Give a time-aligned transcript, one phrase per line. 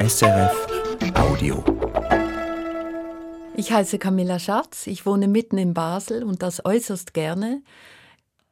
[0.00, 0.68] SRF
[1.16, 1.64] Audio.
[3.56, 7.62] Ich heiße Camilla Schatz, ich wohne mitten in Basel und das äußerst gerne.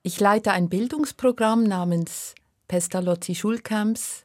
[0.03, 2.35] Ich leite ein Bildungsprogramm namens
[2.67, 4.25] Pestalozzi Schulcamps.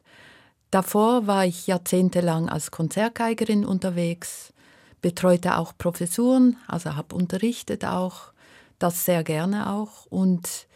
[0.72, 4.52] Davor war ich jahrzehntelang als Konzertgeigerin unterwegs,
[5.00, 8.32] betreute auch Professuren, also habe unterrichtet auch,
[8.80, 10.66] das sehr gerne auch und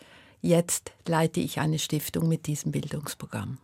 [0.42, 3.58] jetzt leite ich eine Stiftung mit diesem Bildungsprogramm.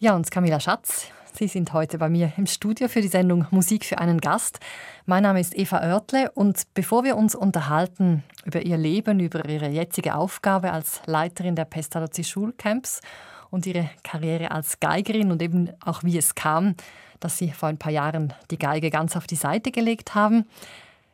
[0.00, 3.84] Ja, und Camilla Schatz, Sie sind heute bei mir im Studio für die Sendung Musik
[3.84, 4.58] für einen Gast.
[5.06, 9.68] Mein Name ist Eva Oertle und bevor wir uns unterhalten über Ihr Leben, über Ihre
[9.68, 13.02] jetzige Aufgabe als Leiterin der Pestalozzi Schulcamps
[13.50, 16.74] und Ihre Karriere als Geigerin und eben auch wie es kam,
[17.20, 20.44] dass Sie vor ein paar Jahren die Geige ganz auf die Seite gelegt haben,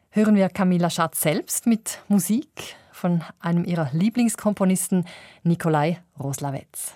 [0.09, 5.04] hören wir Camilla Schatz selbst mit Musik von einem ihrer Lieblingskomponisten,
[5.43, 6.95] Nikolai Roslawetz.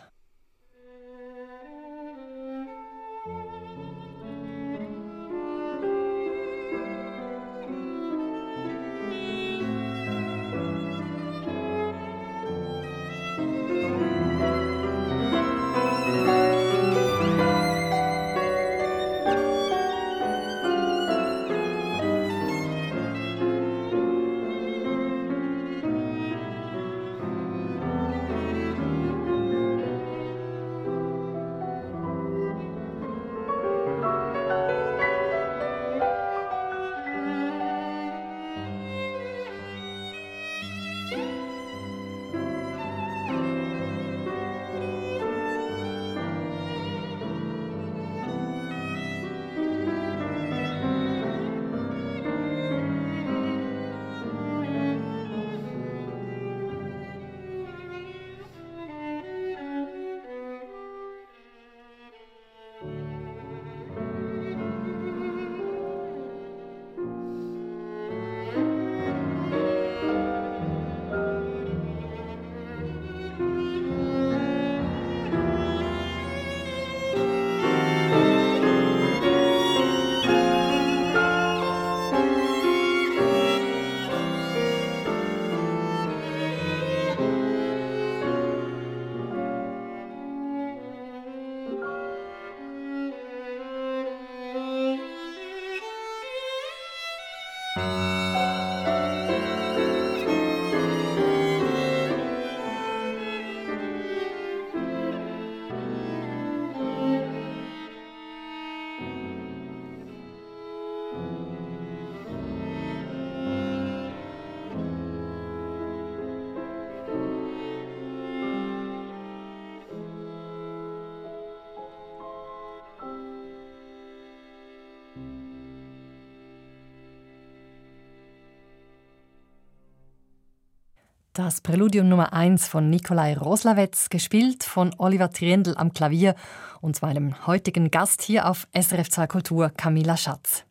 [131.38, 136.34] Das Präludium Nummer 1 von Nikolai Roslawetz, gespielt von Oliver Triendl am Klavier
[136.80, 140.64] und meinem heutigen Gast hier auf SRF 2 Kultur, Camilla Schatz.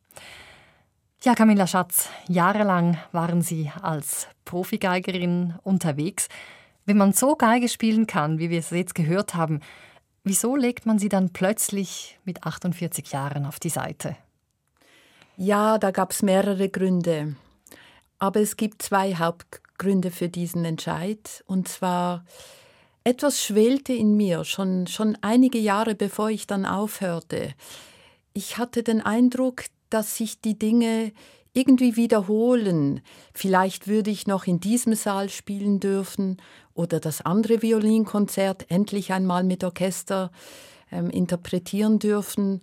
[1.24, 6.28] Ja, Camilla Schatz, jahrelang waren Sie als Profigeigerin unterwegs.
[6.86, 9.62] Wenn man so Geige spielen kann, wie wir es jetzt gehört haben,
[10.26, 14.18] wieso legt man sie dann plötzlich mit 48 Jahren auf die Seite?
[15.38, 17.38] Ja, da gab es mehrere Gründe.
[18.20, 19.67] Aber es gibt zwei Hauptgründe.
[19.78, 21.44] Gründe für diesen Entscheid.
[21.48, 22.26] Und zwar,
[23.04, 27.54] etwas schwelte in mir, schon, schon einige Jahre bevor ich dann aufhörte.
[28.34, 31.14] Ich hatte den Eindruck, dass sich die Dinge
[31.54, 33.02] irgendwie wiederholen.
[33.34, 36.38] Vielleicht würde ich noch in diesem Saal spielen dürfen
[36.74, 40.30] oder das andere Violinkonzert endlich einmal mit Orchester
[40.92, 42.62] ähm, interpretieren dürfen.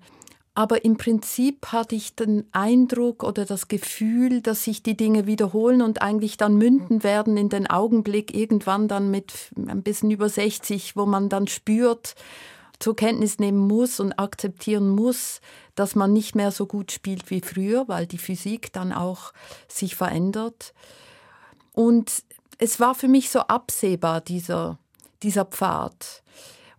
[0.56, 5.82] Aber im Prinzip hatte ich den Eindruck oder das Gefühl, dass sich die Dinge wiederholen
[5.82, 10.94] und eigentlich dann münden werden in den Augenblick irgendwann dann mit ein bisschen über 60,
[10.94, 12.14] wo man dann spürt,
[12.78, 15.40] zur Kenntnis nehmen muss und akzeptieren muss,
[15.74, 19.32] dass man nicht mehr so gut spielt wie früher, weil die Physik dann auch
[19.66, 20.72] sich verändert.
[21.72, 22.22] Und
[22.58, 24.78] es war für mich so absehbar, dieser,
[25.22, 26.22] dieser Pfad.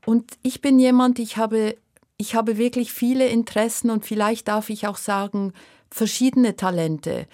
[0.06, 1.76] Und ich bin jemand, ich habe
[2.18, 5.54] ich habe wirklich viele Interessen und vielleicht darf ich auch sagen,
[5.90, 7.28] verschiedene Talente.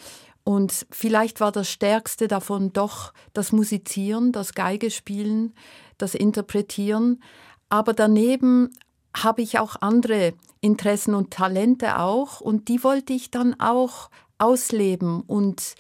[0.44, 5.54] Und vielleicht war das Stärkste davon doch das Musizieren, das Geigespielen,
[5.98, 7.22] das Interpretieren.
[7.70, 8.70] Aber daneben
[9.16, 15.22] habe ich auch andere Interessen und Talente auch und die wollte ich dann auch ausleben
[15.22, 15.76] und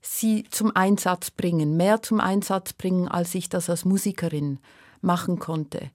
[0.00, 4.58] sie zum Einsatz bringen, mehr zum Einsatz bringen, als ich das als Musikerin
[5.00, 5.90] machen konnte.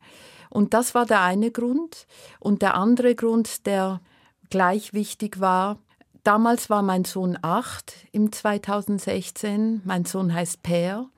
[0.58, 2.08] Und das war der eine Grund.
[2.40, 4.02] Und der andere Grund, der
[4.50, 5.78] gleich wichtig war,
[6.24, 9.84] damals war mein Sohn acht im 2016.
[9.86, 11.12] Mein Sohn heißt Per.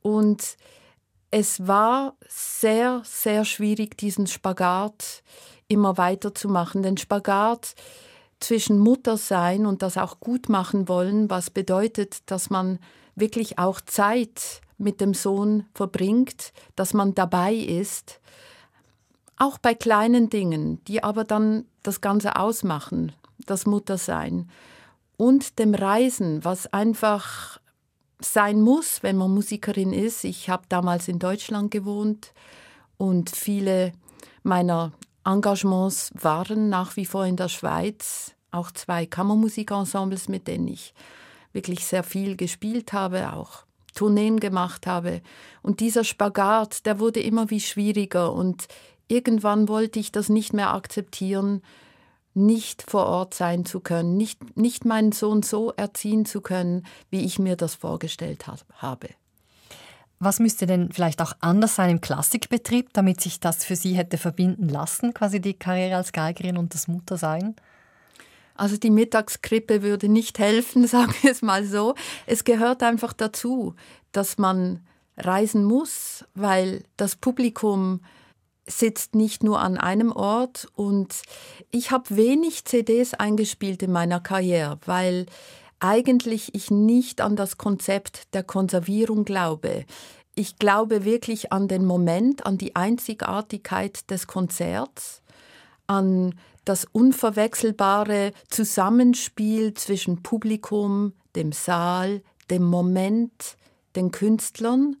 [0.00, 0.56] Und
[1.32, 5.24] es war sehr, sehr schwierig, diesen Spagat
[5.66, 6.84] immer weiterzumachen.
[6.84, 7.74] Den Spagat
[8.38, 12.78] zwischen Muttersein und das auch gut machen wollen, was bedeutet, dass man
[13.16, 18.20] wirklich auch Zeit mit dem Sohn verbringt, dass man dabei ist,
[19.38, 23.12] auch bei kleinen Dingen, die aber dann das Ganze ausmachen,
[23.46, 24.50] das Muttersein
[25.16, 27.60] und dem Reisen, was einfach
[28.20, 30.24] sein muss, wenn man Musikerin ist.
[30.24, 32.32] Ich habe damals in Deutschland gewohnt
[32.96, 33.92] und viele
[34.42, 34.92] meiner
[35.24, 40.94] Engagements waren nach wie vor in der Schweiz, auch zwei Kammermusikensembles, mit denen ich
[41.52, 43.64] wirklich sehr viel gespielt habe, auch
[43.94, 45.22] Tourneen gemacht habe.
[45.62, 48.68] Und dieser Spagat, der wurde immer wie schwieriger und
[49.08, 51.62] irgendwann wollte ich das nicht mehr akzeptieren,
[52.34, 57.24] nicht vor Ort sein zu können, nicht, nicht meinen Sohn so erziehen zu können, wie
[57.24, 59.08] ich mir das vorgestellt habe.
[60.20, 64.18] Was müsste denn vielleicht auch anders sein im Klassikbetrieb, damit sich das für Sie hätte
[64.18, 67.54] verbinden lassen, quasi die Karriere als Geigerin und das Muttersein?
[68.54, 71.94] Also die Mittagskrippe würde nicht helfen, sagen wir es mal so.
[72.26, 73.74] Es gehört einfach dazu,
[74.10, 74.80] dass man
[75.16, 78.00] reisen muss, weil das Publikum
[78.68, 81.22] sitzt nicht nur an einem Ort und
[81.70, 85.26] ich habe wenig CDs eingespielt in meiner Karriere, weil
[85.80, 89.84] eigentlich ich nicht an das Konzept der Konservierung glaube.
[90.34, 95.22] Ich glaube wirklich an den Moment, an die Einzigartigkeit des Konzerts,
[95.86, 96.34] an
[96.64, 103.56] das unverwechselbare Zusammenspiel zwischen Publikum, dem Saal, dem Moment,
[103.96, 104.96] den Künstlern.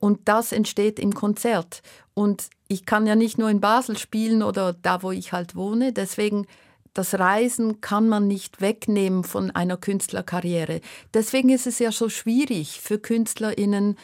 [0.00, 1.82] Und das entsteht im Konzert.
[2.14, 5.92] Und ich kann ja nicht nur in Basel spielen oder da, wo ich halt wohne.
[5.92, 6.46] Deswegen
[6.94, 10.80] das Reisen kann man nicht wegnehmen von einer Künstlerkarriere.
[11.14, 13.96] Deswegen ist es ja so schwierig für Künstlerinnen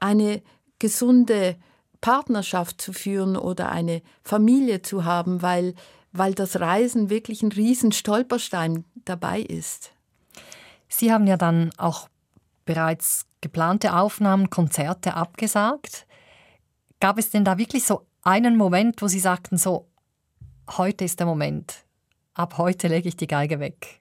[0.00, 0.42] eine
[0.78, 1.56] gesunde
[2.00, 5.74] Partnerschaft zu führen oder eine Familie zu haben, weil,
[6.10, 9.92] weil das Reisen wirklich ein riesen Stolperstein dabei ist.
[10.88, 12.08] Sie haben ja dann auch
[12.64, 16.06] bereits geplante Aufnahmen, Konzerte abgesagt.
[17.00, 19.88] Gab es denn da wirklich so einen Moment, wo Sie sagten, so,
[20.70, 21.84] heute ist der Moment,
[22.32, 24.00] ab heute lege ich die Geige weg?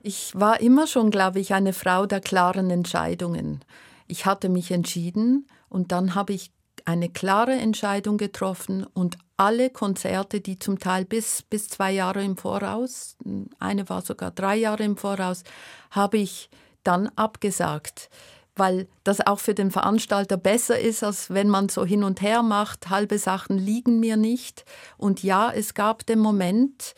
[0.00, 3.64] Ich war immer schon, glaube ich, eine Frau der klaren Entscheidungen.
[4.06, 6.52] Ich hatte mich entschieden und dann habe ich
[6.84, 12.36] eine klare Entscheidung getroffen und alle Konzerte, die zum Teil bis, bis zwei Jahre im
[12.36, 13.16] Voraus,
[13.58, 15.42] eine war sogar drei Jahre im Voraus,
[15.90, 16.48] habe ich
[16.84, 18.08] dann abgesagt
[18.56, 22.42] weil das auch für den Veranstalter besser ist, als wenn man so hin und her
[22.42, 22.90] macht.
[22.90, 24.64] Halbe Sachen liegen mir nicht.
[24.96, 26.94] Und ja, es gab den Moment,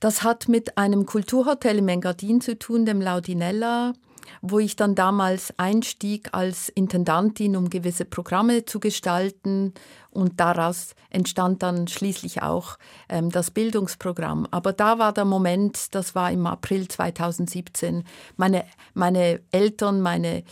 [0.00, 3.92] das hat mit einem Kulturhotel im Engadin zu tun, dem Laudinella
[4.42, 9.74] wo ich dann damals einstieg als Intendantin, um gewisse Programme zu gestalten.
[10.10, 12.78] Und daraus entstand dann schließlich auch
[13.08, 14.46] ähm, das Bildungsprogramm.
[14.50, 18.04] Aber da war der Moment, das war im April 2017.
[18.36, 18.64] Meine,
[18.94, 20.44] meine Eltern, meine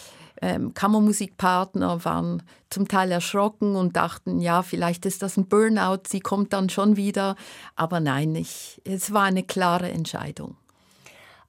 [0.42, 6.20] ähm, Kammermusikpartner waren zum Teil erschrocken und dachten, ja, vielleicht ist das ein Burnout, sie
[6.20, 7.36] kommt dann schon wieder.
[7.74, 10.56] Aber nein, ich, es war eine klare Entscheidung.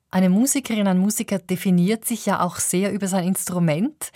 [0.10, 4.12] Eine Musikerin, ein Musiker definiert sich ja auch sehr über sein Instrument,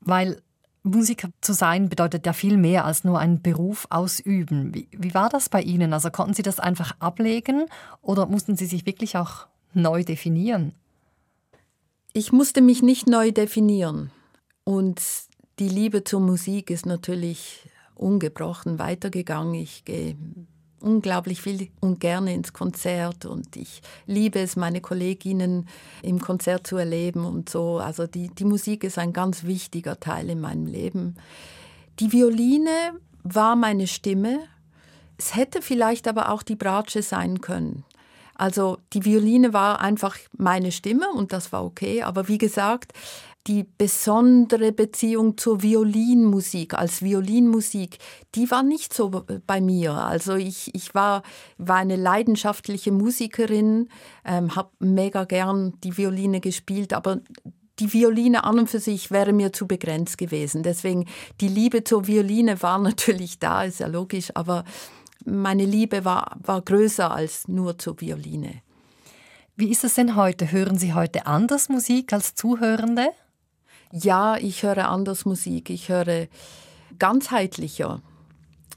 [0.00, 0.40] weil
[0.82, 4.74] Musiker zu sein bedeutet ja viel mehr als nur einen Beruf ausüben.
[4.74, 5.92] Wie, wie, war das bei Ihnen?
[5.92, 7.66] Also konnten Sie das einfach ablegen
[8.00, 10.74] oder mussten Sie sich wirklich auch neu definieren?
[12.12, 14.10] Ich musste mich nicht neu definieren.
[14.64, 15.00] Und
[15.58, 19.54] die Liebe zur Musik ist natürlich ungebrochen weitergegangen.
[19.54, 20.16] Ich gehe
[20.80, 25.68] unglaublich viel und gerne ins Konzert und ich liebe es, meine Kolleginnen
[26.02, 27.78] im Konzert zu erleben und so.
[27.78, 31.16] Also die, die Musik ist ein ganz wichtiger Teil in meinem Leben.
[31.98, 34.40] Die Violine war meine Stimme.
[35.18, 37.84] Es hätte vielleicht aber auch die Bratsche sein können.
[38.34, 42.02] Also die Violine war einfach meine Stimme und das war okay.
[42.02, 42.94] Aber wie gesagt,
[43.46, 47.98] die besondere Beziehung zur Violinmusik als Violinmusik,
[48.34, 49.94] die war nicht so bei mir.
[49.94, 51.22] Also ich, ich war,
[51.56, 53.88] war eine leidenschaftliche Musikerin,
[54.24, 57.20] ähm, habe mega gern die Violine gespielt, aber
[57.78, 60.62] die Violine an und für sich wäre mir zu begrenzt gewesen.
[60.62, 61.06] Deswegen
[61.40, 64.64] die Liebe zur Violine war natürlich da, ist ja logisch, aber
[65.24, 68.62] meine Liebe war, war größer als nur zur Violine.
[69.56, 70.52] Wie ist es denn heute?
[70.52, 73.10] Hören Sie heute anders Musik als Zuhörende?
[73.92, 75.68] Ja, ich höre anders Musik.
[75.70, 76.28] Ich höre
[76.98, 78.00] ganzheitlicher.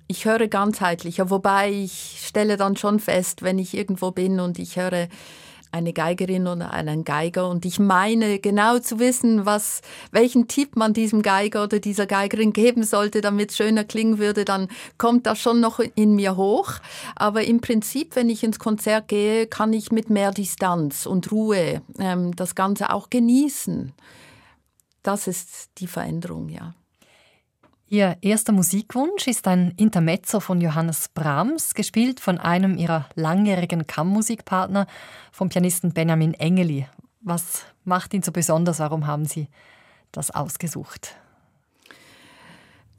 [0.08, 4.78] ich höre ganzheitlicher, wobei ich stelle dann schon fest, wenn ich irgendwo bin und ich
[4.78, 5.08] höre
[5.72, 10.94] eine Geigerin oder einen Geiger und ich meine genau zu wissen, was, welchen Tipp man
[10.94, 14.68] diesem Geiger oder dieser Geigerin geben sollte, damit es schöner klingen würde, dann
[15.00, 16.74] kommt das schon noch in mir hoch.
[17.16, 21.82] Aber im Prinzip, wenn ich ins Konzert gehe, kann ich mit mehr Distanz und Ruhe
[21.98, 23.94] ähm, das Ganze auch genießen.
[25.04, 26.74] Das ist die Veränderung, ja.
[27.88, 34.88] Ihr erster Musikwunsch ist ein Intermezzo von Johannes Brahms, gespielt von einem ihrer langjährigen Kammermusikpartner,
[35.32, 36.88] vom Pianisten Benjamin Engeli.
[37.22, 38.80] Was macht ihn so besonders?
[38.80, 39.48] Warum haben Sie
[40.12, 41.16] das ausgesucht?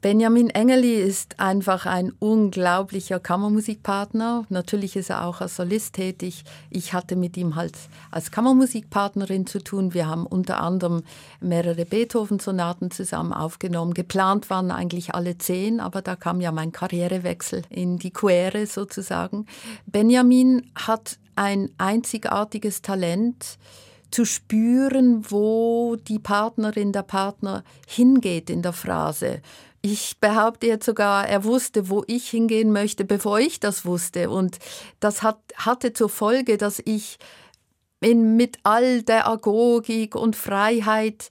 [0.05, 4.45] Benjamin Engeli ist einfach ein unglaublicher Kammermusikpartner.
[4.49, 6.43] Natürlich ist er auch als Solist tätig.
[6.69, 7.75] Ich hatte mit ihm halt
[8.11, 9.95] als Kammermusikpartnerin zu tun.
[9.95, 11.01] Wir haben unter anderem
[11.41, 13.95] mehrere Beethoven-Sonaten zusammen aufgenommen.
[13.95, 19.47] Geplant waren eigentlich alle zehn, aber da kam ja mein Karrierewechsel in die Quere sozusagen.
[19.87, 23.57] Benjamin hat ein einzigartiges Talent,
[24.15, 29.41] zu spüren, wo die Partnerin, der Partner hingeht in der Phrase.
[29.87, 34.31] Ich behaupte jetzt sogar, er wusste, wo ich hingehen möchte, bevor ich das wusste.
[34.31, 34.57] Und
[34.99, 37.19] das hat, hatte zur Folge, dass ich
[38.01, 41.29] in, mit all der Agogik und Freiheit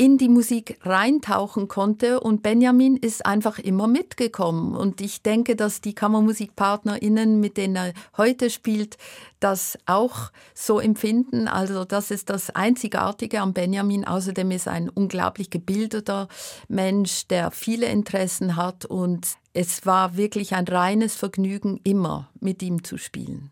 [0.00, 4.74] in die Musik reintauchen konnte und Benjamin ist einfach immer mitgekommen.
[4.74, 8.96] Und ich denke, dass die KammermusikpartnerInnen, mit denen er heute spielt,
[9.40, 11.48] das auch so empfinden.
[11.48, 14.06] Also das ist das Einzigartige am Benjamin.
[14.06, 16.28] Außerdem ist er ein unglaublich gebildeter
[16.66, 22.84] Mensch, der viele Interessen hat und es war wirklich ein reines Vergnügen, immer mit ihm
[22.84, 23.50] zu spielen.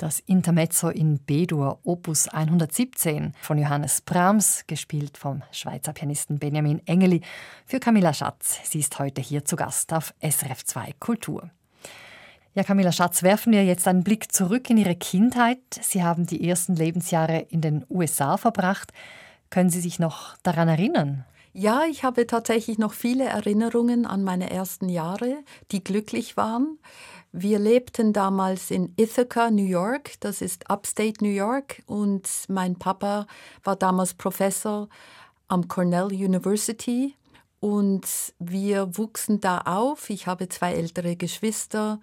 [0.00, 7.20] Das Intermezzo in B-Dur, Opus 117 von Johannes Brahms, gespielt vom Schweizer Pianisten Benjamin Engeli,
[7.66, 8.60] für Camilla Schatz.
[8.64, 11.50] Sie ist heute hier zu Gast auf SRF 2 Kultur.
[12.54, 15.58] Ja, Camilla Schatz, werfen wir jetzt einen Blick zurück in Ihre Kindheit.
[15.82, 18.94] Sie haben die ersten Lebensjahre in den USA verbracht.
[19.50, 21.26] Können Sie sich noch daran erinnern?
[21.52, 25.42] Ja, ich habe tatsächlich noch viele Erinnerungen an meine ersten Jahre,
[25.72, 26.78] die glücklich waren.
[27.32, 33.26] Wir lebten damals in Ithaca, New York, das ist Upstate New York, und mein Papa
[33.62, 34.88] war damals Professor
[35.46, 37.14] am Cornell University.
[37.60, 38.06] Und
[38.38, 40.08] wir wuchsen da auf.
[40.08, 42.00] Ich habe zwei ältere Geschwister.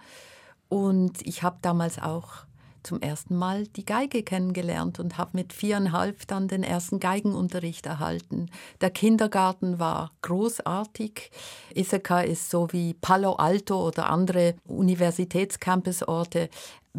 [0.69, 2.46] Und ich habe damals auch
[2.87, 8.49] zum ersten Mal die Geige kennengelernt und habe mit viereinhalb dann den ersten Geigenunterricht erhalten.
[8.79, 11.29] Der Kindergarten war großartig.
[11.75, 16.49] Ithaca ist so wie Palo Alto oder andere Universitätscampusorte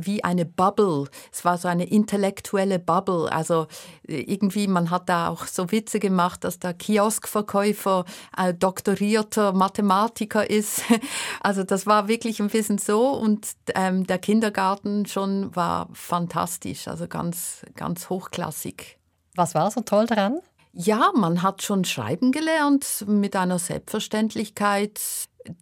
[0.06, 1.04] wie eine Bubble.
[1.32, 3.30] Es war so eine intellektuelle Bubble.
[3.30, 3.66] Also
[4.06, 9.52] äh, irgendwie, man hat da auch so Witze gemacht, dass der Kioskverkäufer ein äh, doktorierter
[9.52, 10.82] Mathematiker ist.
[11.40, 13.10] Also das war wirklich ein bisschen so.
[13.10, 18.98] Und ähm, der Kindergarten schon war fantastisch, also ganz, ganz hochklassig.
[19.34, 20.40] Was war so toll daran?
[20.72, 25.00] Ja, man hat schon schreiben gelernt mit einer Selbstverständlichkeit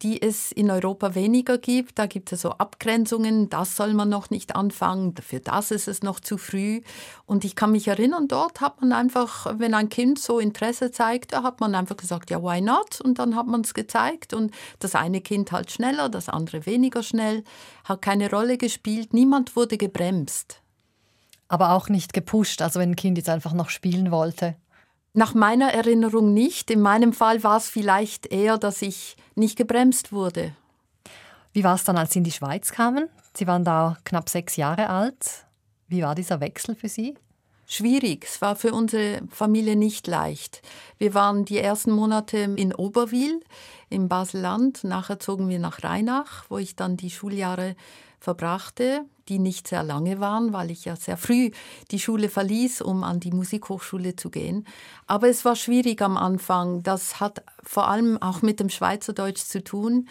[0.03, 1.99] die es in Europa weniger gibt.
[1.99, 6.03] Da gibt es so Abgrenzungen, das soll man noch nicht anfangen, für das ist es
[6.03, 6.81] noch zu früh.
[7.25, 11.37] Und ich kann mich erinnern, dort hat man einfach, wenn ein Kind so Interesse zeigt,
[11.37, 13.01] hat man einfach gesagt, ja, why not?
[13.01, 14.35] Und dann hat man es gezeigt.
[14.35, 17.44] Und das eine Kind halt schneller, das andere weniger schnell,
[17.85, 20.61] hat keine Rolle gespielt, niemand wurde gebremst.
[21.49, 24.57] Aber auch nicht gepusht, also wenn ein Kind jetzt einfach noch spielen wollte.
[25.18, 26.70] Nach meiner Erinnerung nicht.
[26.70, 30.55] In meinem Fall war es vielleicht eher, dass ich nicht gebremst wurde.
[31.55, 33.09] Wie war es dann, als Sie in die Schweiz kamen?
[33.35, 35.46] Sie waren da knapp sechs Jahre alt.
[35.88, 37.14] Wie war dieser Wechsel für Sie?
[37.66, 38.26] Schwierig.
[38.26, 40.61] Es war für unsere Familie nicht leicht.
[40.98, 43.40] Wir waren die ersten Monate in Oberwil
[43.88, 44.85] im Baselland.
[44.85, 47.74] Nachher zogen wir nach Rheinach, wo ich dann die Schuljahre
[48.20, 51.50] verbrachte, die nicht sehr lange waren, weil ich ja sehr früh
[51.90, 54.66] die Schule verließ, um an die Musikhochschule zu gehen.
[55.07, 56.83] Aber es war schwierig am Anfang.
[56.83, 60.09] Das hat vor allem auch mit dem Schweizerdeutsch zu tun.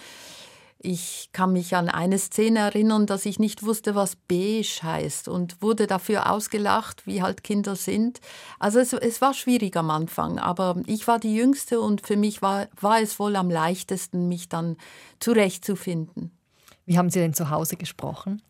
[0.87, 5.59] Ich kann mich an eine Szene erinnern, dass ich nicht wusste, was beige heißt und
[5.59, 8.19] wurde dafür ausgelacht, wie halt Kinder sind.
[8.59, 12.43] Also es, es war schwierig am Anfang, aber ich war die Jüngste und für mich
[12.43, 14.77] war, war es wohl am leichtesten, mich dann
[15.19, 16.37] zurechtzufinden.
[16.85, 18.41] Wie haben Sie denn zu Hause gesprochen?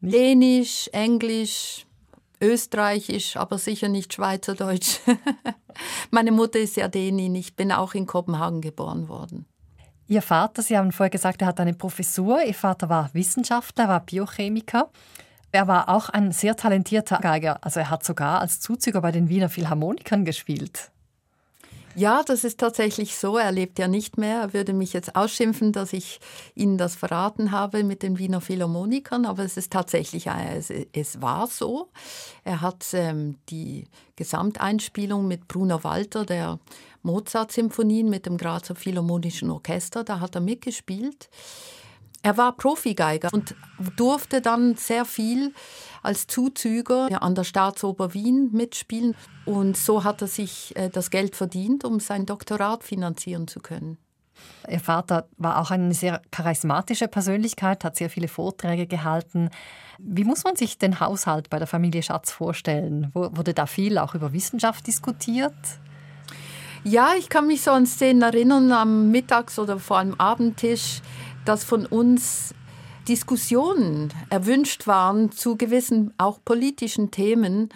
[0.00, 0.14] Nicht?
[0.14, 1.86] Dänisch, Englisch,
[2.40, 4.98] Österreichisch, aber sicher nicht Schweizerdeutsch.
[6.10, 9.46] Meine Mutter ist ja Dänin, ich bin auch in Kopenhagen geboren worden.
[10.08, 12.42] Ihr Vater, Sie haben vorher gesagt, er hat eine Professur.
[12.42, 14.90] Ihr Vater war Wissenschaftler, war Biochemiker.
[15.52, 17.58] Er war auch ein sehr talentierter Geiger.
[17.62, 20.91] Also er hat sogar als Zuzüger bei den Wiener Philharmonikern gespielt.
[21.94, 23.36] Ja, das ist tatsächlich so.
[23.36, 24.40] Er lebt ja nicht mehr.
[24.40, 26.20] Er würde mich jetzt ausschimpfen, dass ich
[26.54, 31.20] Ihnen das verraten habe mit den Wiener Philharmonikern, aber es ist tatsächlich, äh, es, es
[31.20, 31.90] war so.
[32.44, 33.84] Er hat ähm, die
[34.16, 36.58] Gesamteinspielung mit Bruno Walter, der
[37.02, 41.28] Mozart-Symphonien mit dem Grazer Philharmonischen Orchester, da hat er mitgespielt.
[42.22, 43.56] Er war Profigeiger und
[43.96, 45.52] durfte dann sehr viel
[46.02, 49.14] als Zuzüger an der Staatsoper Wien mitspielen.
[49.44, 53.98] Und so hat er sich äh, das Geld verdient, um sein Doktorat finanzieren zu können.
[54.68, 59.50] Ihr Vater war auch eine sehr charismatische Persönlichkeit, hat sehr viele Vorträge gehalten.
[59.98, 63.10] Wie muss man sich den Haushalt bei der Familie Schatz vorstellen?
[63.12, 65.54] Wurde da viel auch über Wissenschaft diskutiert?
[66.84, 71.00] Ja, ich kann mich so an Szenen erinnern am Mittags- oder vor allem Abendtisch,
[71.44, 72.54] dass von uns
[73.08, 77.70] Diskussionen erwünscht waren zu gewissen auch politischen Themen.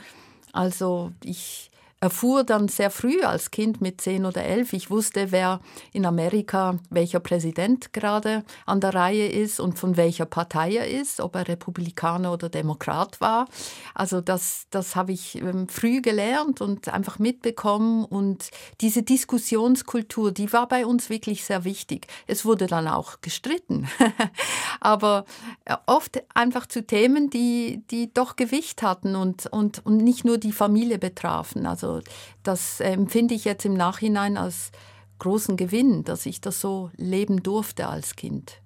[0.53, 4.74] Also ich erfuhr dann sehr früh als Kind mit zehn oder elf.
[4.74, 5.61] Ich wusste, wer
[5.92, 11.20] in Amerika welcher Präsident gerade an der Reihe ist und von welcher Partei er ist,
[11.20, 13.48] ob er Republikaner oder Demokrat war.
[13.94, 18.04] Also das, das habe ich ähm, früh gelernt und einfach mitbekommen.
[18.04, 18.50] Und
[18.82, 22.09] diese Diskussionskultur, die war bei uns wirklich sehr wichtig.
[22.26, 23.88] Es wurde dann auch gestritten,
[24.80, 25.24] aber
[25.64, 30.37] äh, oft einfach zu Themen, die, die doch Gewicht hatten und, und, und nicht nur
[30.37, 31.66] die Familie betrafen.
[31.66, 32.03] Also also
[32.42, 34.72] das empfinde ich jetzt im Nachhinein als
[35.18, 38.61] großen Gewinn, dass ich das so leben durfte als Kind.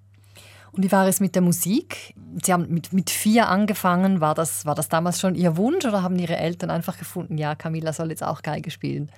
[0.71, 2.13] Und wie war es mit der Musik?
[2.41, 4.21] Sie haben mit, mit vier angefangen.
[4.21, 7.55] War das, war das damals schon Ihr Wunsch oder haben Ihre Eltern einfach gefunden, ja,
[7.55, 9.11] Camilla soll jetzt auch Geige spielen?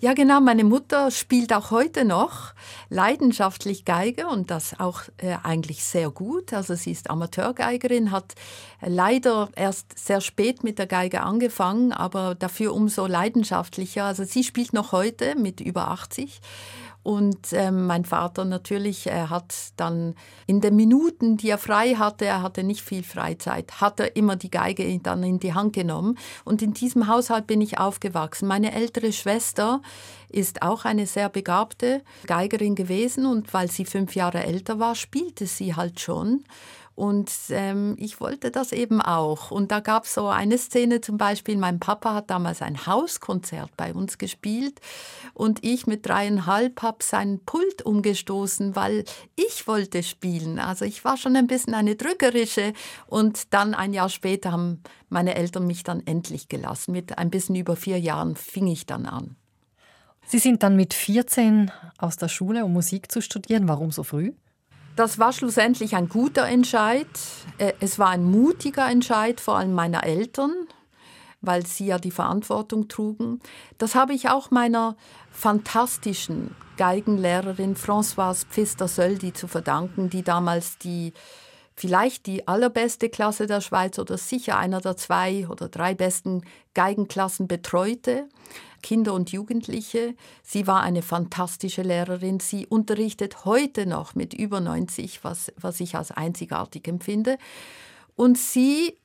[0.00, 0.40] Ja, genau.
[0.40, 2.52] Meine Mutter spielt auch heute noch
[2.90, 6.52] leidenschaftlich Geige und das auch äh, eigentlich sehr gut.
[6.52, 8.34] Also sie ist Amateurgeigerin, hat
[8.80, 14.04] leider erst sehr spät mit der Geige angefangen, aber dafür umso leidenschaftlicher.
[14.04, 16.40] Also sie spielt noch heute mit über 80
[17.06, 20.16] und ähm, mein Vater natürlich, er hat dann
[20.48, 24.34] in den Minuten, die er frei hatte, er hatte nicht viel Freizeit, hat er immer
[24.34, 26.18] die Geige dann in die Hand genommen.
[26.44, 28.48] Und in diesem Haushalt bin ich aufgewachsen.
[28.48, 29.82] Meine ältere Schwester
[30.30, 35.46] ist auch eine sehr begabte Geigerin gewesen und weil sie fünf Jahre älter war, spielte
[35.46, 36.42] sie halt schon.
[36.96, 39.50] Und ähm, ich wollte das eben auch.
[39.50, 43.70] Und da gab es so eine Szene zum Beispiel, mein Papa hat damals ein Hauskonzert
[43.76, 44.80] bei uns gespielt
[45.34, 49.04] und ich mit dreieinhalb habe sein Pult umgestoßen, weil
[49.36, 50.58] ich wollte spielen.
[50.58, 52.72] Also ich war schon ein bisschen eine Drückerische
[53.06, 56.92] und dann ein Jahr später haben meine Eltern mich dann endlich gelassen.
[56.92, 59.36] Mit ein bisschen über vier Jahren fing ich dann an.
[60.26, 63.68] Sie sind dann mit 14 aus der Schule, um Musik zu studieren.
[63.68, 64.32] Warum so früh?
[64.96, 67.06] Das war schlussendlich ein guter Entscheid.
[67.58, 70.52] Äh, es war ein mutiger Entscheid, vor allem meiner Eltern,
[71.42, 73.40] weil sie ja die Verantwortung trugen.
[73.76, 74.96] Das habe ich auch meiner
[75.30, 81.12] fantastischen Geigenlehrerin Françoise Pfister-Söldi zu verdanken, die damals die
[81.74, 87.48] vielleicht die allerbeste Klasse der Schweiz oder sicher einer der zwei oder drei besten Geigenklassen
[87.48, 88.28] betreute.
[88.82, 90.14] Kinder und Jugendliche.
[90.42, 92.40] Sie war eine fantastische Lehrerin.
[92.40, 97.38] Sie unterrichtet heute noch mit über 90, was, was ich als einzigartig empfinde.
[98.14, 98.96] Und sie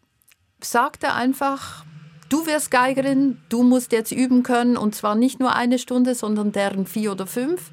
[0.62, 1.86] sagte einfach,
[2.30, 6.52] du wirst Geigerin, du musst jetzt üben können und zwar nicht nur eine Stunde, sondern
[6.52, 7.72] deren vier oder fünf.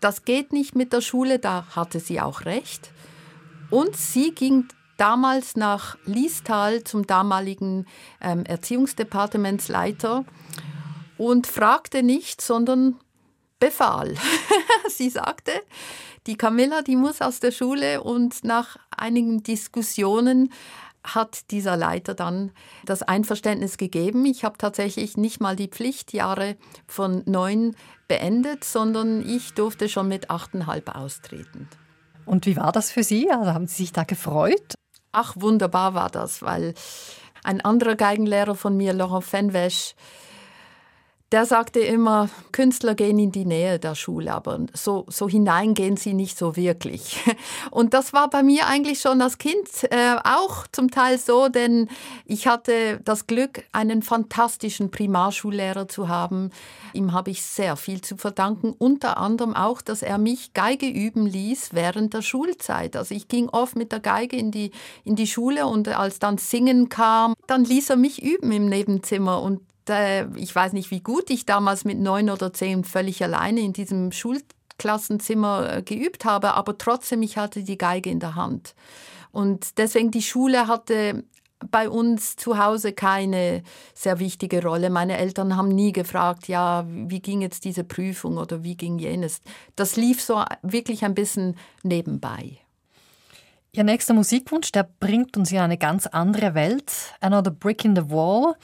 [0.00, 2.90] Das geht nicht mit der Schule, da hatte sie auch recht.
[3.70, 7.86] Und sie ging damals nach Liestal zum damaligen
[8.20, 10.24] ähm, Erziehungsdepartementsleiter
[11.22, 12.96] und fragte nicht, sondern
[13.60, 14.14] befahl.
[14.88, 15.52] Sie sagte,
[16.26, 20.52] die Camilla, die muss aus der Schule und nach einigen Diskussionen
[21.04, 22.50] hat dieser Leiter dann
[22.84, 24.24] das Einverständnis gegeben.
[24.26, 26.56] Ich habe tatsächlich nicht mal die Pflichtjahre
[26.86, 27.76] von neun
[28.08, 31.68] beendet, sondern ich durfte schon mit achteinhalb austreten.
[32.24, 33.30] Und wie war das für Sie?
[33.30, 34.74] Also haben Sie sich da gefreut?
[35.12, 36.74] Ach, wunderbar war das, weil
[37.44, 39.94] ein anderer Geigenlehrer von mir, Laurent Fenwesch,
[41.32, 45.96] der sagte immer, Künstler gehen in die Nähe der Schule, aber so, so hinein gehen
[45.96, 47.18] sie nicht so wirklich.
[47.70, 51.88] Und das war bei mir eigentlich schon als Kind äh, auch zum Teil so, denn
[52.26, 56.50] ich hatte das Glück, einen fantastischen Primarschullehrer zu haben.
[56.92, 61.26] Ihm habe ich sehr viel zu verdanken, unter anderem auch, dass er mich Geige üben
[61.26, 62.94] ließ während der Schulzeit.
[62.94, 64.70] Also ich ging oft mit der Geige in die,
[65.04, 69.40] in die Schule und als dann Singen kam, dann ließ er mich üben im Nebenzimmer
[69.40, 69.62] und
[70.36, 74.12] ich weiß nicht, wie gut ich damals mit neun oder zehn völlig alleine in diesem
[74.12, 78.74] Schulklassenzimmer äh, geübt habe, aber trotzdem, ich hatte die Geige in der Hand.
[79.32, 81.24] Und deswegen die Schule hatte
[81.70, 83.62] bei uns zu Hause keine
[83.94, 84.90] sehr wichtige Rolle.
[84.90, 89.40] Meine Eltern haben nie gefragt, ja, wie ging jetzt diese Prüfung oder wie ging jenes.
[89.76, 92.58] Das lief so wirklich ein bisschen nebenbei.
[93.74, 96.92] Ihr nächster Musikwunsch, der bringt uns in eine ganz andere Welt.
[97.20, 98.54] Another Brick in the Wall.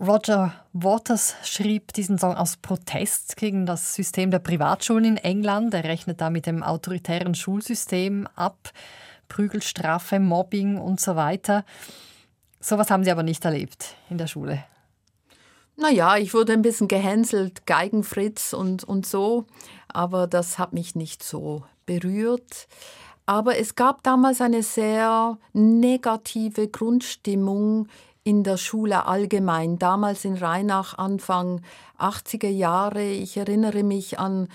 [0.00, 5.72] Roger Waters schrieb diesen Song aus Protest gegen das System der Privatschulen in England.
[5.72, 8.70] Er rechnet da mit dem autoritären Schulsystem ab,
[9.28, 11.64] Prügelstrafe, Mobbing und so weiter.
[12.58, 14.64] Sowas haben Sie aber nicht erlebt in der Schule.
[15.76, 19.44] Naja, ich wurde ein bisschen gehänselt, Geigenfritz und, und so,
[19.88, 22.68] aber das hat mich nicht so berührt.
[23.26, 27.88] Aber es gab damals eine sehr negative Grundstimmung
[28.24, 29.78] in der Schule allgemein.
[29.78, 31.60] Damals in Rheinach, Anfang
[31.98, 33.04] 80er Jahre.
[33.04, 34.48] Ich erinnere mich an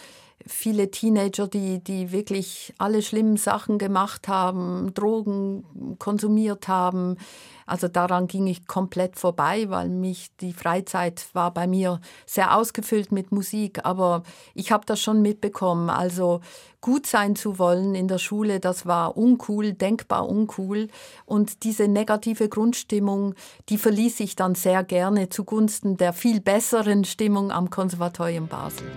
[0.46, 7.18] viele Teenager, die, die wirklich alle schlimmen Sachen gemacht haben, Drogen konsumiert haben.
[7.66, 13.12] Also daran ging ich komplett vorbei, weil mich die Freizeit war bei mir sehr ausgefüllt
[13.12, 13.86] mit Musik.
[13.86, 14.24] Aber
[14.56, 15.90] ich habe das schon mitbekommen.
[15.92, 16.42] Also
[16.82, 20.88] gut sein zu wollen in der Schule, das war uncool, denkbar uncool.
[21.26, 23.36] Und diese negative Grundstimmung,
[23.70, 28.88] die verließ ich dann sehr gerne zugunsten der viel besseren Stimmung am Konservatorium Basel.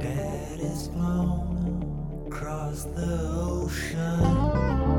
[0.00, 4.89] Daddy's flown across the ocean.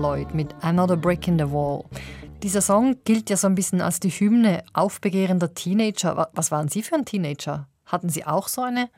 [0.00, 1.84] Floyd mit Another Brick in the Wall.
[2.42, 6.30] Dieser Song gilt ja so ein bisschen als die Hymne aufbegehrender Teenager.
[6.32, 7.68] Was waren Sie für ein Teenager?
[7.84, 8.88] Hatten Sie auch so eine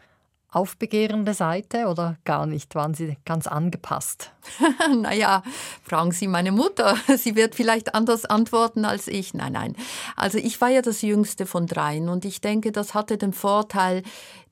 [0.49, 2.77] aufbegehrende Seite oder gar nicht?
[2.77, 4.31] Waren Sie ganz angepasst?
[4.97, 5.43] naja,
[5.83, 6.97] fragen Sie meine Mutter.
[7.17, 9.35] Sie wird vielleicht anders antworten als ich.
[9.35, 9.77] Nein, nein.
[10.15, 14.05] Also ich war ja das jüngste von dreien und ich denke, das hatte den Vorteil,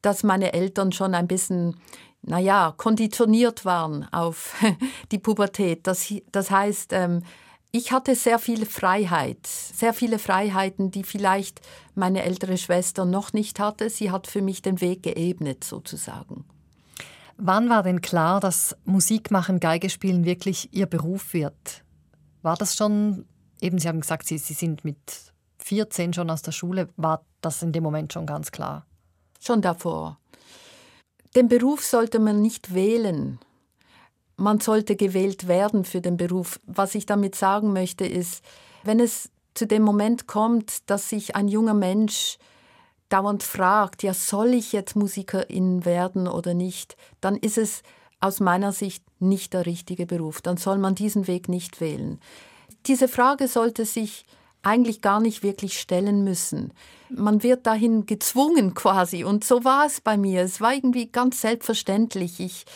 [0.03, 1.77] dass meine Eltern schon ein bisschen
[2.23, 4.55] naja, konditioniert waren auf
[5.13, 5.87] die Pubertät.
[5.87, 7.23] Das, das heißt, ähm,
[7.73, 11.61] ich hatte sehr viel Freiheit, sehr viele Freiheiten, die vielleicht
[11.95, 13.91] meine ältere Schwester noch nicht hatte.
[13.91, 16.45] Sie hat für mich den Weg geebnet, sozusagen.
[17.37, 21.85] Wann war denn klar, dass Musik machen, Geige spielen wirklich Ihr Beruf wird?
[22.43, 23.25] War das schon,
[23.61, 27.63] eben Sie haben gesagt, Sie, Sie sind mit 14 schon aus der Schule, war das
[27.63, 28.85] in dem Moment schon ganz klar?
[29.41, 30.19] Schon davor.
[31.37, 33.39] Den Beruf sollte man nicht wählen.
[34.37, 36.59] Man sollte gewählt werden für den Beruf.
[36.67, 38.43] Was ich damit sagen möchte, ist,
[38.83, 42.39] wenn es zu dem Moment kommt, dass sich ein junger Mensch
[43.11, 47.83] dauernd fragt, ja, soll ich jetzt Musikerin werden oder nicht, dann ist es
[48.21, 50.41] aus meiner Sicht nicht der richtige Beruf.
[50.41, 52.21] Dann soll man diesen Weg nicht wählen.
[52.87, 54.25] Diese Frage sollte sich
[54.63, 56.73] eigentlich gar nicht wirklich stellen müssen.
[57.09, 59.25] Man wird dahin gezwungen quasi.
[59.25, 60.43] Und so war es bei mir.
[60.43, 62.41] Es war irgendwie ganz selbstverständlich.
[62.41, 62.67] Ich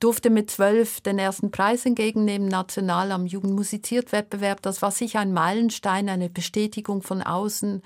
[0.00, 4.62] durfte mit zwölf den ersten Preis entgegennehmen, national am Jugendmusiziert-Wettbewerb.
[4.62, 7.82] Das war sicher ein Meilenstein, eine Bestätigung von außen.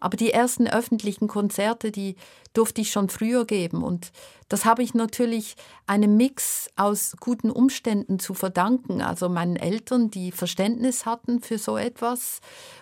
[0.00, 2.16] Aber die ersten öffentlichen Konzerte, die
[2.52, 3.82] durfte ich schon früher geben.
[3.82, 4.12] Und
[4.48, 5.56] das habe ich natürlich
[5.86, 9.02] einem Mix aus guten Umständen zu verdanken.
[9.02, 12.40] Also meinen Eltern, die Verständnis hatten für so etwas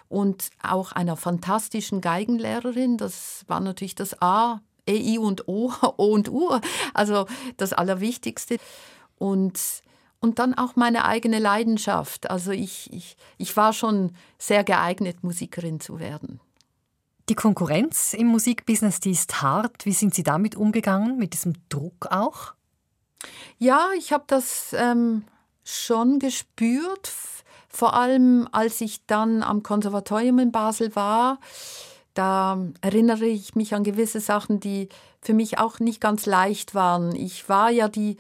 [0.09, 2.99] und auch einer fantastischen Geigenlehrerin.
[2.99, 6.59] Das war natürlich das A, E, I und O, O und U,
[6.95, 7.27] also
[7.57, 8.59] das Allerwichtigste.
[9.19, 9.59] Und,
[10.21, 12.31] und dann auch meine eigene Leidenschaft.
[12.31, 16.41] Also ich, ich, ich war schon sehr geeignet, Musikerin zu werden.
[17.29, 19.85] Die Konkurrenz im Musikbusiness, die ist hart.
[19.85, 22.55] Wie sind Sie damit umgegangen, mit diesem Druck auch?
[23.59, 25.25] Ja, ich habe das ähm,
[25.65, 27.13] schon gespürt,
[27.69, 31.41] vor allem als ich dann am Konservatorium in Basel war.
[32.15, 34.89] Da erinnere ich mich an gewisse Sachen, die
[35.21, 37.15] für mich auch nicht ganz leicht waren.
[37.15, 38.17] Ich war ja die,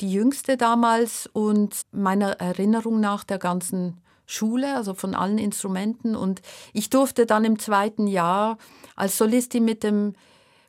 [0.00, 6.14] die Jüngste damals und meiner Erinnerung nach der ganzen Schule, also von allen Instrumenten.
[6.14, 8.58] Und ich durfte dann im zweiten Jahr
[8.94, 10.14] als Solistin mit dem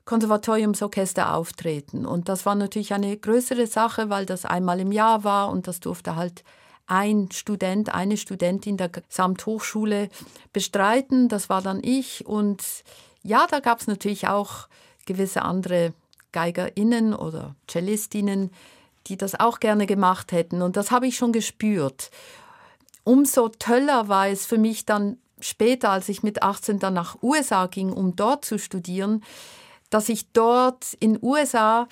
[0.06, 2.06] Konservatoriumsorchester auftreten.
[2.06, 5.82] Und das war natürlich eine größere Sache, weil das einmal im Jahr war und das
[5.82, 6.44] durfte halt
[6.88, 10.10] ein Student, eine Studentin der Gesamthochschule
[10.54, 11.28] bestreiten.
[11.28, 12.26] Das war dann ich.
[12.26, 12.64] Und
[13.24, 14.68] ja, da gab es natürlich auch
[15.06, 15.94] gewisse andere
[16.32, 18.52] GeigerInnen oder Cellistinnen,
[19.08, 20.62] die das auch gerne gemacht hätten.
[20.62, 22.10] Und das habe ich schon gespürt
[23.10, 27.66] umso toller war es für mich dann später, als ich mit 18 dann nach USA
[27.66, 29.24] ging, um dort zu studieren,
[29.90, 31.88] dass ich dort in USA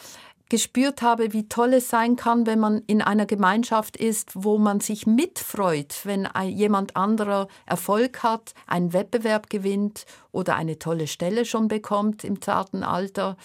[0.50, 4.80] gespürt habe, wie toll es sein kann, wenn man in einer Gemeinschaft ist, wo man
[4.80, 11.68] sich mitfreut, wenn jemand anderer Erfolg hat, einen Wettbewerb gewinnt oder eine tolle Stelle schon
[11.68, 13.36] bekommt im zarten Alter.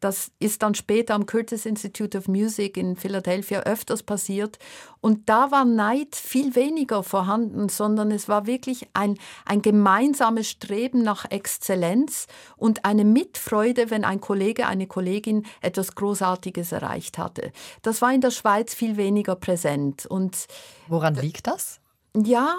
[0.00, 4.58] Das ist dann später am Curtis Institute of Music in Philadelphia öfters passiert.
[5.00, 11.02] Und da war Neid viel weniger vorhanden, sondern es war wirklich ein, ein gemeinsames Streben
[11.02, 17.52] nach Exzellenz und eine Mitfreude, wenn ein Kollege, eine Kollegin etwas Großartiges erreicht hatte.
[17.82, 20.04] Das war in der Schweiz viel weniger präsent.
[20.04, 20.46] Und
[20.88, 21.80] Woran liegt das?
[22.14, 22.56] Ja,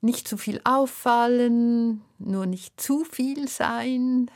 [0.00, 4.30] nicht zu viel auffallen, nur nicht zu viel sein.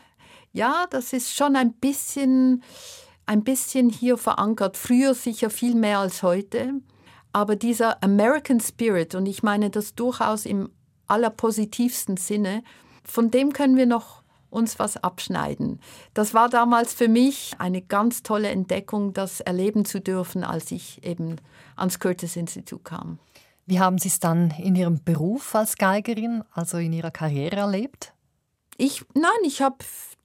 [0.52, 2.62] Ja, das ist schon ein bisschen,
[3.26, 4.76] ein bisschen hier verankert.
[4.76, 6.80] Früher sicher viel mehr als heute.
[7.32, 10.70] Aber dieser American Spirit, und ich meine das durchaus im
[11.06, 12.62] allerpositivsten Sinne,
[13.04, 15.80] von dem können wir noch uns was abschneiden.
[16.14, 21.02] Das war damals für mich eine ganz tolle Entdeckung, das erleben zu dürfen, als ich
[21.04, 21.36] eben
[21.74, 23.18] ans Curtis Institut kam.
[23.64, 28.12] Wie haben Sie es dann in Ihrem Beruf als Geigerin, also in Ihrer Karriere erlebt?
[28.76, 29.76] Ich, nein, ich habe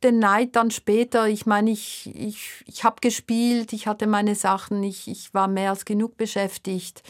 [0.04, 4.84] den Neid dann später, ich meine, ich, ich, ich habe gespielt, ich hatte meine Sachen,
[4.84, 7.04] ich, ich war mehr als genug beschäftigt.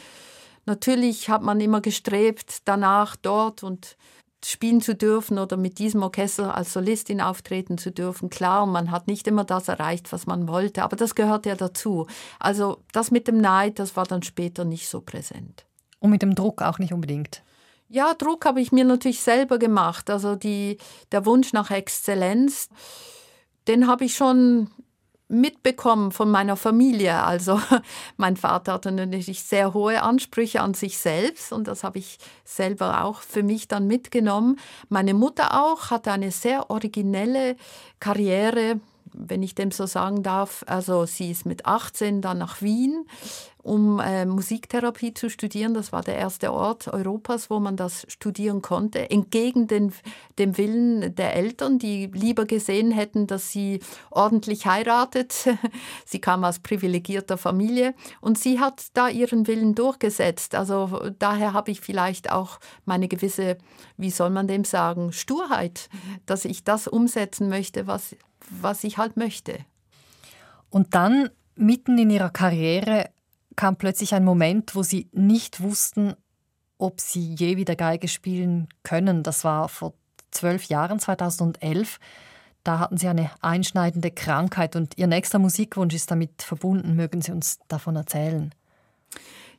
[0.64, 3.96] Natürlich hat man immer gestrebt, danach dort und
[4.44, 8.30] spielen zu dürfen oder mit diesem Orchester als Solistin auftreten zu dürfen.
[8.30, 12.06] Klar, man hat nicht immer das erreicht, was man wollte, aber das gehört ja dazu.
[12.38, 15.66] Also das mit dem Neid, das war dann später nicht so präsent.
[15.98, 17.42] Und mit dem Druck auch nicht unbedingt.
[17.88, 20.10] Ja, Druck habe ich mir natürlich selber gemacht.
[20.10, 20.76] Also die,
[21.10, 22.68] der Wunsch nach Exzellenz,
[23.66, 24.70] den habe ich schon
[25.28, 27.22] mitbekommen von meiner Familie.
[27.22, 27.60] Also
[28.18, 33.04] mein Vater hatte natürlich sehr hohe Ansprüche an sich selbst und das habe ich selber
[33.04, 34.58] auch für mich dann mitgenommen.
[34.88, 37.56] Meine Mutter auch hatte eine sehr originelle
[38.00, 38.80] Karriere
[39.12, 40.64] wenn ich dem so sagen darf.
[40.66, 43.06] Also sie ist mit 18 dann nach Wien,
[43.68, 45.74] um äh, Musiktherapie zu studieren.
[45.74, 49.92] Das war der erste Ort Europas, wo man das studieren konnte, entgegen den,
[50.38, 55.48] dem Willen der Eltern, die lieber gesehen hätten, dass sie ordentlich heiratet.
[56.04, 60.54] sie kam aus privilegierter Familie und sie hat da ihren Willen durchgesetzt.
[60.54, 63.58] Also daher habe ich vielleicht auch meine gewisse,
[63.96, 65.88] wie soll man dem sagen, Sturheit,
[66.26, 68.16] dass ich das umsetzen möchte, was
[68.50, 69.58] was ich halt möchte.
[70.70, 73.10] Und dann, mitten in ihrer Karriere,
[73.58, 76.14] kam plötzlich ein Moment, wo sie nicht wussten,
[76.78, 79.24] ob sie je wieder Geige spielen können.
[79.24, 79.94] Das war vor
[80.30, 81.98] zwölf Jahren, 2011.
[82.62, 86.94] Da hatten sie eine einschneidende Krankheit und ihr nächster Musikwunsch ist damit verbunden.
[86.94, 88.54] Mögen Sie uns davon erzählen?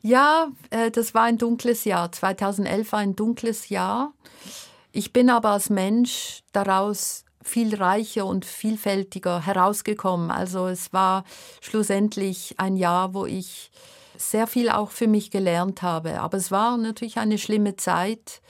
[0.02, 2.10] Ja, äh, das war ein dunkles Jahr.
[2.10, 4.14] 2011 war ein dunkles Jahr.
[4.94, 10.32] Ich bin aber als Mensch daraus viel reicher und vielfältiger herausgekommen.
[10.32, 11.24] Also es war
[11.62, 13.72] schlussendlich ein Jahr, wo ich
[14.18, 16.20] sehr viel auch für mich gelernt habe.
[16.20, 18.42] Aber es war natürlich eine schlimme Zeit.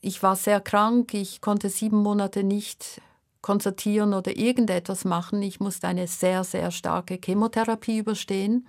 [0.00, 3.00] Ich war sehr krank, ich konnte sieben Monate nicht
[3.40, 5.42] konzertieren oder irgendetwas machen.
[5.42, 8.66] Ich musste eine sehr, sehr starke Chemotherapie überstehen.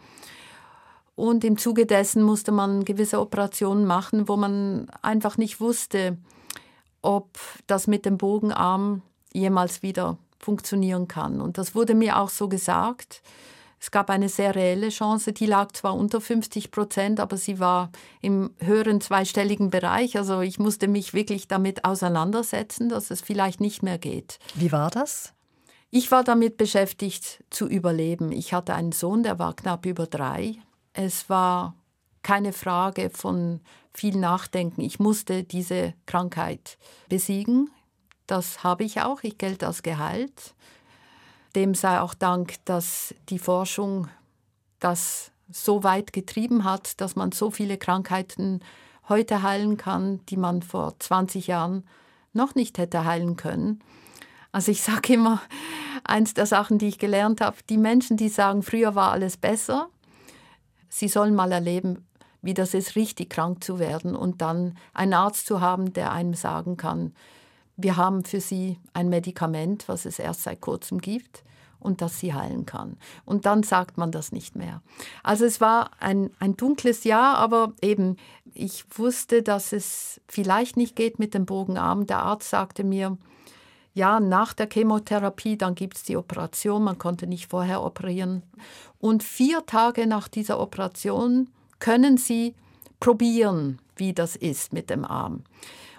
[1.15, 6.17] Und im Zuge dessen musste man gewisse Operationen machen, wo man einfach nicht wusste,
[7.03, 7.37] ob
[7.67, 9.03] das mit dem Bogenarm
[9.33, 11.41] jemals wieder funktionieren kann.
[11.41, 13.21] Und das wurde mir auch so gesagt.
[13.79, 17.91] Es gab eine sehr reelle Chance, die lag zwar unter 50 Prozent, aber sie war
[18.21, 20.17] im höheren zweistelligen Bereich.
[20.17, 24.39] Also ich musste mich wirklich damit auseinandersetzen, dass es vielleicht nicht mehr geht.
[24.55, 25.33] Wie war das?
[25.89, 28.31] Ich war damit beschäftigt zu überleben.
[28.31, 30.55] Ich hatte einen Sohn, der war knapp über drei.
[30.93, 31.75] Es war
[32.21, 33.59] keine Frage von
[33.93, 34.81] viel Nachdenken.
[34.81, 36.77] Ich musste diese Krankheit
[37.09, 37.69] besiegen.
[38.27, 40.53] Das habe ich auch, ich gelte als geheilt.
[41.55, 44.07] Dem sei auch Dank, dass die Forschung
[44.79, 48.61] das so weit getrieben hat, dass man so viele Krankheiten
[49.09, 51.83] heute heilen kann, die man vor 20 Jahren
[52.31, 53.81] noch nicht hätte heilen können.
[54.51, 55.41] Also ich sage immer,
[56.03, 59.89] eins der Sachen, die ich gelernt habe, die Menschen, die sagen, früher war alles besser,
[60.89, 62.05] sie sollen mal erleben,
[62.41, 66.33] wie das ist, richtig krank zu werden und dann einen Arzt zu haben, der einem
[66.33, 67.13] sagen kann,
[67.77, 71.43] wir haben für sie ein Medikament, was es erst seit kurzem gibt
[71.79, 72.97] und das sie heilen kann.
[73.25, 74.81] Und dann sagt man das nicht mehr.
[75.21, 78.17] Also es war ein, ein dunkles Jahr, aber eben,
[78.53, 82.07] ich wusste, dass es vielleicht nicht geht mit dem Bogenarm.
[82.07, 83.17] Der Arzt sagte mir,
[83.93, 88.41] ja, nach der Chemotherapie, dann gibt es die Operation, man konnte nicht vorher operieren.
[88.99, 91.49] Und vier Tage nach dieser Operation
[91.79, 92.55] können Sie
[92.99, 95.43] probieren, wie das ist mit dem Arm.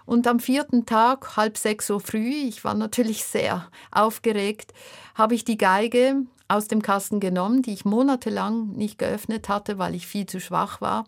[0.07, 4.73] Und am vierten Tag, halb sechs Uhr früh, ich war natürlich sehr aufgeregt,
[5.15, 9.95] habe ich die Geige aus dem Kasten genommen, die ich monatelang nicht geöffnet hatte, weil
[9.95, 11.05] ich viel zu schwach war.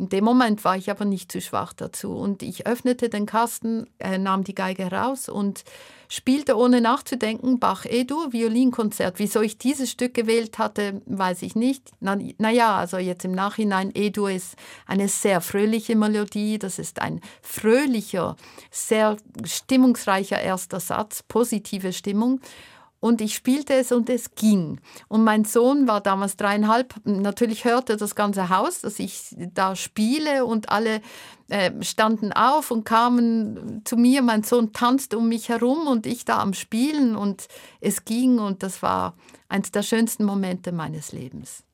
[0.00, 2.12] In dem Moment war ich aber nicht zu schwach dazu.
[2.16, 5.62] Und ich öffnete den Kasten, äh, nahm die Geige heraus und
[6.08, 9.18] spielte ohne nachzudenken Bach E-Dur, Violinkonzert.
[9.18, 11.90] Wieso ich dieses Stück gewählt hatte, weiß ich nicht.
[12.00, 16.58] Naja, na also jetzt im Nachhinein, E-Dur ist eine sehr fröhliche Melodie.
[16.58, 18.36] Das ist ein fröhlicher,
[18.70, 22.40] sehr stimmungsreicher erster Satz, positive Stimmung.
[23.00, 24.80] Und ich spielte es und es ging.
[25.08, 26.94] Und mein Sohn war damals dreieinhalb.
[27.04, 31.00] Natürlich hörte das ganze Haus, dass ich da spiele und alle
[31.48, 34.22] äh, standen auf und kamen zu mir.
[34.22, 37.48] Mein Sohn tanzte um mich herum und ich da am Spielen und
[37.80, 39.16] es ging und das war
[39.48, 41.64] eines der schönsten Momente meines Lebens.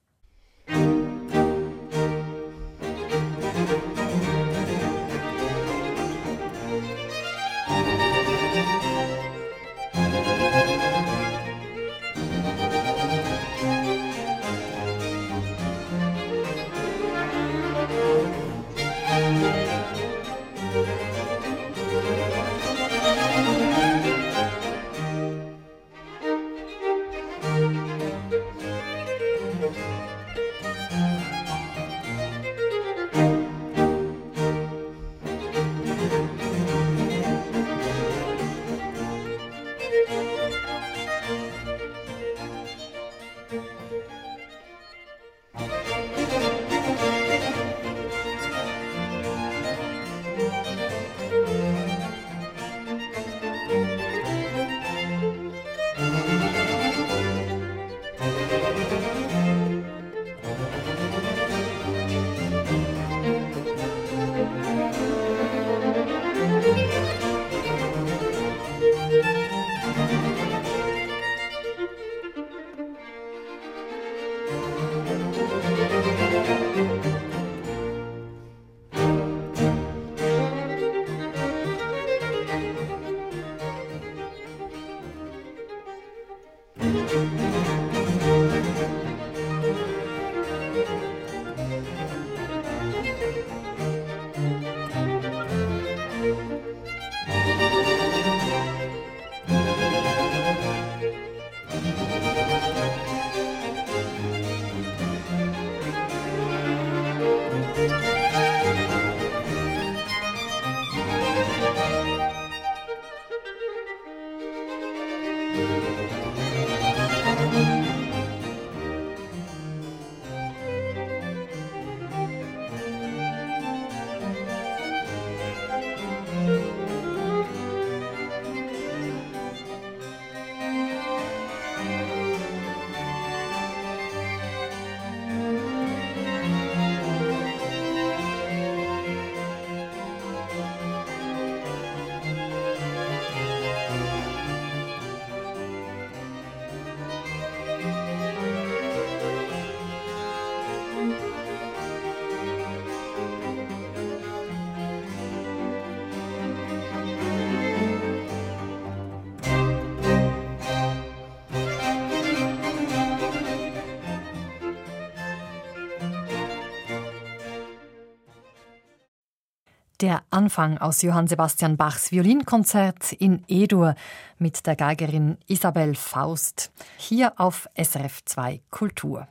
[170.02, 173.94] Der Anfang aus Johann Sebastian Bachs Violinkonzert in E-Dur
[174.38, 176.70] mit der Geigerin Isabel Faust.
[176.98, 179.26] Hier auf SRF 2 Kultur.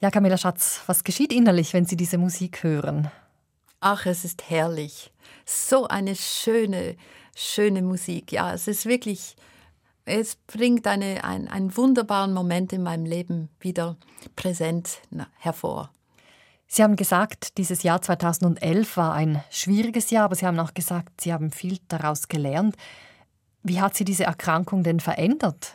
[0.00, 3.10] Ja, Camilla Schatz, was geschieht innerlich, wenn Sie diese Musik hören?
[3.80, 5.12] Ach, es ist herrlich.
[5.44, 6.96] So eine schöne,
[7.36, 8.32] schöne Musik.
[8.32, 9.36] Ja, es ist wirklich,
[10.06, 13.98] es bringt eine, ein, einen wunderbaren Moment in meinem Leben wieder
[14.36, 15.02] präsent
[15.36, 15.90] hervor.
[16.72, 21.20] Sie haben gesagt, dieses Jahr 2011 war ein schwieriges Jahr, aber Sie haben auch gesagt,
[21.20, 22.76] Sie haben viel daraus gelernt.
[23.64, 25.74] Wie hat Sie diese Erkrankung denn verändert?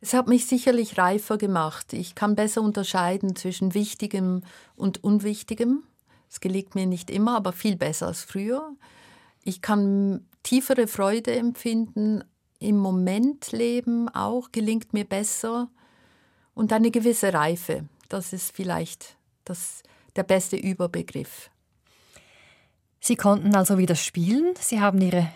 [0.00, 1.92] Es hat mich sicherlich reifer gemacht.
[1.92, 4.44] Ich kann besser unterscheiden zwischen Wichtigem
[4.76, 5.82] und Unwichtigem.
[6.30, 8.76] Es gelingt mir nicht immer, aber viel besser als früher.
[9.42, 12.22] Ich kann tiefere Freude empfinden,
[12.60, 15.68] im Moment leben auch gelingt mir besser
[16.54, 17.88] und eine gewisse Reife.
[18.08, 19.82] Das ist vielleicht das
[20.16, 21.50] der beste Überbegriff.
[23.00, 24.54] Sie konnten also wieder spielen.
[24.58, 25.28] Sie haben Ihre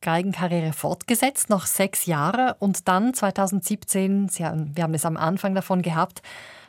[0.00, 2.56] Geigenkarriere fortgesetzt, noch sechs Jahre.
[2.58, 6.22] Und dann 2017, Sie haben, wir haben es am Anfang davon gehabt,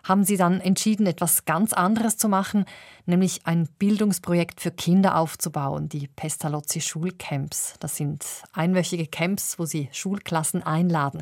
[0.04, 2.66] haben Sie dann entschieden, etwas ganz anderes zu machen,
[3.06, 7.76] nämlich ein Bildungsprojekt für Kinder aufzubauen, die Pestalozzi Schulcamps.
[7.80, 11.22] Das sind einwöchige Camps, wo Sie Schulklassen einladen.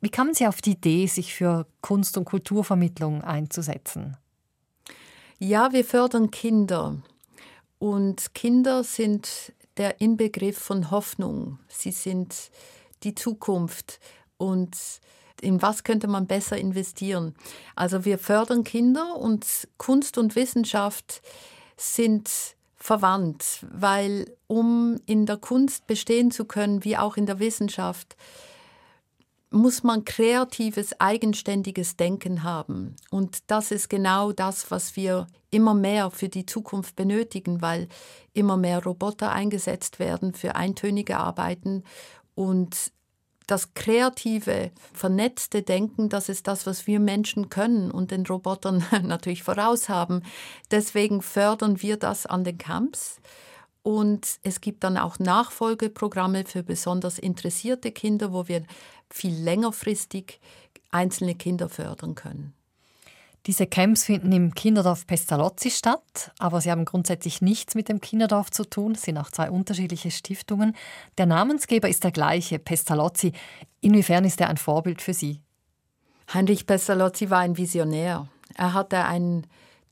[0.00, 4.16] Wie kamen Sie auf die Idee, sich für Kunst- und Kulturvermittlung einzusetzen?
[5.38, 6.96] Ja, wir fördern Kinder.
[7.78, 11.60] Und Kinder sind der Inbegriff von Hoffnung.
[11.68, 12.50] Sie sind
[13.04, 14.00] die Zukunft.
[14.36, 14.76] Und
[15.40, 17.36] in was könnte man besser investieren?
[17.76, 21.22] Also wir fördern Kinder und Kunst und Wissenschaft
[21.76, 22.28] sind
[22.74, 28.16] verwandt, weil um in der Kunst bestehen zu können, wie auch in der Wissenschaft,
[29.50, 32.96] muss man kreatives, eigenständiges Denken haben.
[33.10, 37.88] Und das ist genau das, was wir immer mehr für die Zukunft benötigen, weil
[38.34, 41.84] immer mehr Roboter eingesetzt werden für eintönige Arbeiten
[42.34, 42.92] und
[43.48, 49.42] das kreative, vernetzte Denken, das ist das, was wir Menschen können und den Robotern natürlich
[49.42, 50.22] voraus haben.
[50.70, 53.20] Deswegen fördern wir das an den Camps.
[53.88, 58.64] Und es gibt dann auch Nachfolgeprogramme für besonders interessierte Kinder, wo wir
[59.08, 60.40] viel längerfristig
[60.90, 62.52] einzelne Kinder fördern können.
[63.46, 68.50] Diese Camps finden im Kinderdorf Pestalozzi statt, aber sie haben grundsätzlich nichts mit dem Kinderdorf
[68.50, 68.92] zu tun.
[68.92, 70.76] Es sind auch zwei unterschiedliche Stiftungen.
[71.16, 73.32] Der Namensgeber ist der gleiche, Pestalozzi.
[73.80, 75.40] Inwiefern ist er ein Vorbild für Sie?
[76.34, 78.28] Heinrich Pestalozzi war ein Visionär.
[78.54, 79.46] Er hatte ein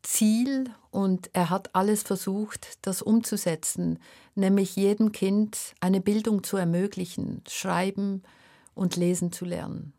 [0.07, 3.98] Ziel und er hat alles versucht, das umzusetzen,
[4.34, 8.22] nämlich jedem Kind eine Bildung zu ermöglichen, schreiben
[8.74, 9.92] und lesen zu lernen.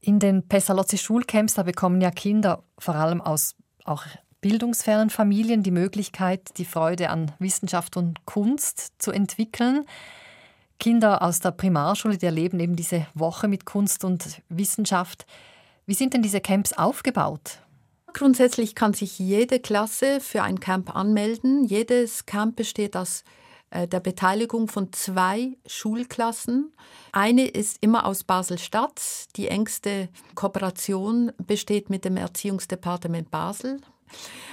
[0.00, 4.04] In den Pestalozzi-Schulcamps, da bekommen ja Kinder vor allem aus auch
[4.40, 9.86] bildungsfernen Familien die Möglichkeit, die Freude an Wissenschaft und Kunst zu entwickeln.
[10.78, 15.26] Kinder aus der Primarschule, die erleben eben diese Woche mit Kunst und Wissenschaft.
[15.86, 17.60] Wie sind denn diese Camps aufgebaut?
[18.12, 21.64] Grundsätzlich kann sich jede Klasse für ein Camp anmelden.
[21.64, 23.22] Jedes Camp besteht aus
[23.70, 26.72] äh, der Beteiligung von zwei Schulklassen.
[27.12, 29.00] Eine ist immer aus Basel-Stadt.
[29.36, 33.80] Die engste Kooperation besteht mit dem Erziehungsdepartement Basel.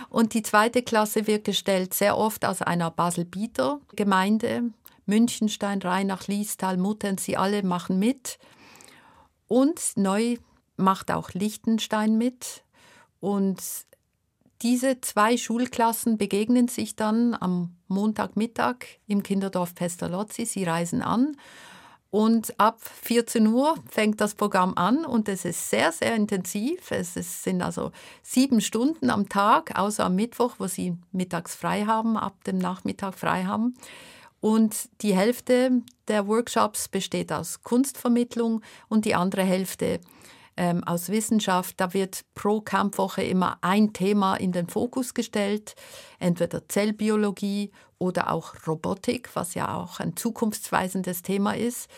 [0.10, 4.64] Und die zweite Klasse wird gestellt sehr oft aus einer Basel-Bieter Gemeinde.
[5.06, 8.38] Münchenstein, Rheinach, Liestal, Muttern, sie alle machen mit.
[9.48, 10.38] Und neu
[10.78, 12.65] macht auch Liechtenstein mit.
[13.26, 13.58] Und
[14.62, 20.46] diese zwei Schulklassen begegnen sich dann am Montagmittag im Kinderdorf Pestalozzi.
[20.46, 21.36] Sie reisen an
[22.12, 26.92] und ab 14 Uhr fängt das Programm an und es ist sehr, sehr intensiv.
[26.92, 32.18] Es sind also sieben Stunden am Tag, außer am Mittwoch, wo sie mittags frei haben,
[32.18, 33.74] ab dem Nachmittag frei haben.
[34.40, 40.00] Und die Hälfte der Workshops besteht aus Kunstvermittlung und die andere Hälfte
[40.58, 41.76] ähm, aus Wissenschaft.
[41.78, 45.76] Da wird pro Campwoche immer ein Thema in den Fokus gestellt,
[46.20, 51.90] entweder Zellbiologie oder auch Robotik, was ja auch ein zukunftsweisendes Thema ist.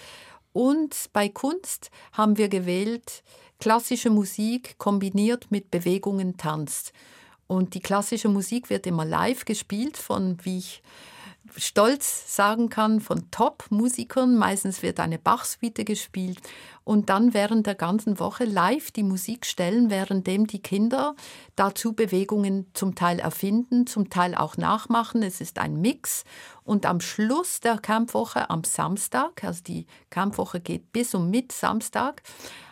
[0.54, 3.24] Und bei Kunst haben wir gewählt
[3.60, 6.92] klassische Musik kombiniert mit Bewegungen Tanz.
[7.48, 10.82] Und die klassische Musik wird immer live gespielt von, wie ich
[11.56, 14.36] stolz sagen kann, von Top-Musikern.
[14.36, 16.40] Meistens wird eine Bach-Suite gespielt
[16.84, 21.16] und dann während der ganzen Woche live die Musik stellen, währenddem die Kinder
[21.56, 25.22] dazu Bewegungen zum Teil erfinden, zum Teil auch nachmachen.
[25.24, 26.24] Es ist ein Mix
[26.64, 32.24] und am Schluss der Campwoche am Samstag, also die Campwoche geht bis und mit Samstag,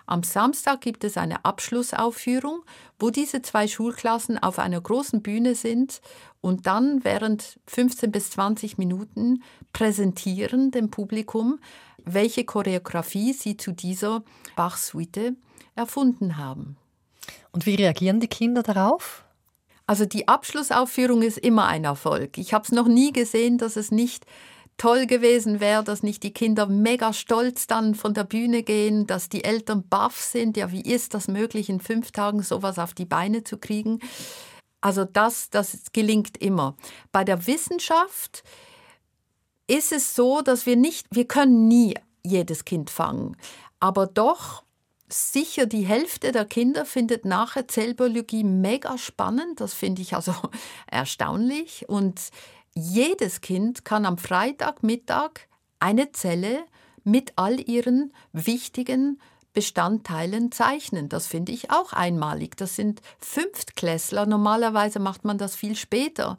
[0.06, 2.64] am Samstag gibt es eine Abschlussaufführung,
[3.00, 6.02] wo diese zwei Schulklassen auf einer großen Bühne sind
[6.42, 9.44] und dann während 15 bis 20 Minuten
[9.74, 11.60] präsentieren dem Publikum,
[12.04, 14.24] welche Choreografie sie zu dieser
[14.56, 15.34] Bach-Suite
[15.76, 16.78] erfunden haben.
[17.52, 19.26] Und wie reagieren die Kinder darauf?
[19.88, 22.38] Also die Abschlussaufführung ist immer ein Erfolg.
[22.38, 24.26] Ich habe es noch nie gesehen, dass es nicht
[24.78, 29.30] toll gewesen wäre, dass nicht die Kinder mega stolz dann von der Bühne gehen, dass
[29.30, 30.58] die Eltern baff sind.
[30.58, 34.00] Ja, wie ist das möglich, in fünf Tagen sowas auf die Beine zu kriegen?
[34.82, 36.76] Also das, das gelingt immer.
[37.12, 38.44] Bei der Wissenschaft
[39.68, 43.36] ist es so, dass wir nicht, wir können nie jedes Kind fangen,
[43.80, 44.64] aber doch
[45.08, 49.62] sicher die Hälfte der Kinder findet nachher Zellbiologie mega spannend.
[49.62, 50.34] Das finde ich also
[50.88, 51.88] erstaunlich.
[51.88, 52.20] Und
[52.78, 55.48] jedes Kind kann am Freitagmittag
[55.80, 56.66] eine Zelle
[57.04, 59.20] mit all ihren wichtigen
[59.54, 61.08] Bestandteilen zeichnen.
[61.08, 62.58] Das finde ich auch einmalig.
[62.58, 64.26] Das sind Fünftklässler.
[64.26, 66.38] Normalerweise macht man das viel später.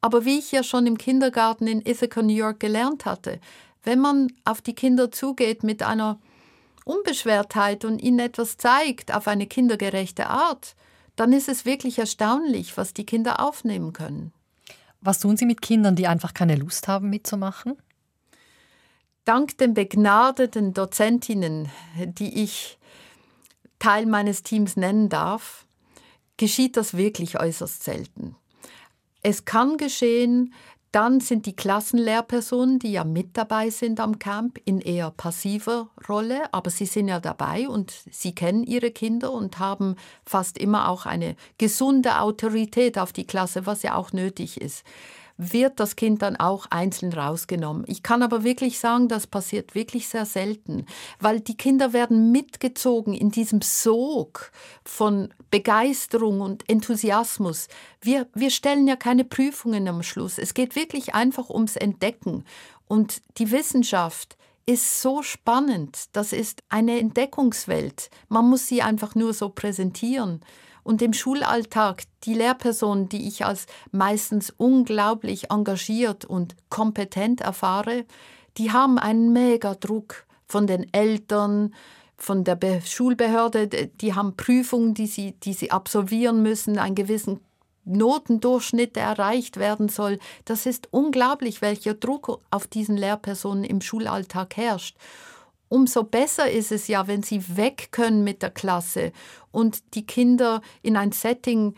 [0.00, 3.40] Aber wie ich ja schon im Kindergarten in Ithaca, New York gelernt hatte,
[3.82, 6.18] wenn man auf die Kinder zugeht mit einer
[6.84, 10.74] Unbeschwertheit und ihnen etwas zeigt auf eine kindergerechte Art,
[11.16, 14.32] dann ist es wirklich erstaunlich, was die Kinder aufnehmen können.
[15.04, 17.76] Was tun Sie mit Kindern, die einfach keine Lust haben mitzumachen?
[19.26, 21.68] Dank den begnadeten Dozentinnen,
[22.06, 22.78] die ich
[23.78, 25.66] Teil meines Teams nennen darf,
[26.38, 28.34] geschieht das wirklich äußerst selten.
[29.22, 30.54] Es kann geschehen,
[30.94, 36.52] dann sind die Klassenlehrpersonen, die ja mit dabei sind am Camp, in eher passiver Rolle,
[36.52, 41.04] aber sie sind ja dabei und sie kennen ihre Kinder und haben fast immer auch
[41.04, 44.84] eine gesunde Autorität auf die Klasse, was ja auch nötig ist
[45.36, 47.84] wird das Kind dann auch einzeln rausgenommen.
[47.88, 50.86] Ich kann aber wirklich sagen, das passiert wirklich sehr selten,
[51.18, 54.52] weil die Kinder werden mitgezogen in diesem Sog
[54.84, 57.68] von Begeisterung und Enthusiasmus.
[58.00, 60.38] Wir, wir stellen ja keine Prüfungen am Schluss.
[60.38, 62.44] Es geht wirklich einfach ums Entdecken.
[62.86, 66.04] Und die Wissenschaft ist so spannend.
[66.12, 68.10] Das ist eine Entdeckungswelt.
[68.28, 70.40] Man muss sie einfach nur so präsentieren.
[70.84, 78.04] Und im Schulalltag, die Lehrpersonen, die ich als meistens unglaublich engagiert und kompetent erfahre,
[78.58, 81.74] die haben einen mega Druck von den Eltern,
[82.16, 87.40] von der Be Schulbehörde, die haben Prüfungen, die sie, die sie absolvieren müssen, einen gewissen
[87.86, 90.18] Notendurchschnitt, der erreicht werden soll.
[90.44, 94.96] Das ist unglaublich, welcher Druck auf diesen Lehrpersonen im Schulalltag herrscht
[95.74, 99.10] umso besser ist es ja, wenn sie weg können mit der Klasse
[99.50, 101.74] und die Kinder in ein Setting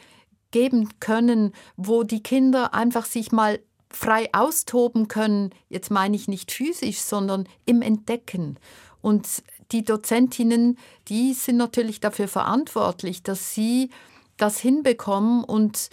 [0.50, 3.58] geben können, wo die Kinder einfach sich mal
[3.90, 5.48] frei austoben können.
[5.70, 8.58] Jetzt meine ich nicht physisch, sondern im Entdecken.
[9.00, 9.42] Und
[9.72, 10.76] die Dozentinnen,
[11.08, 13.88] die sind natürlich dafür verantwortlich, dass sie
[14.36, 15.88] das hinbekommen und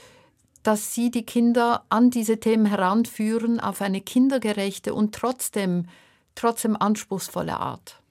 [0.61, 5.87] dass sie die Kinder an diese Themen heranführen auf eine kindergerechte und trotzdem
[6.35, 8.01] trotzdem anspruchsvolle Art.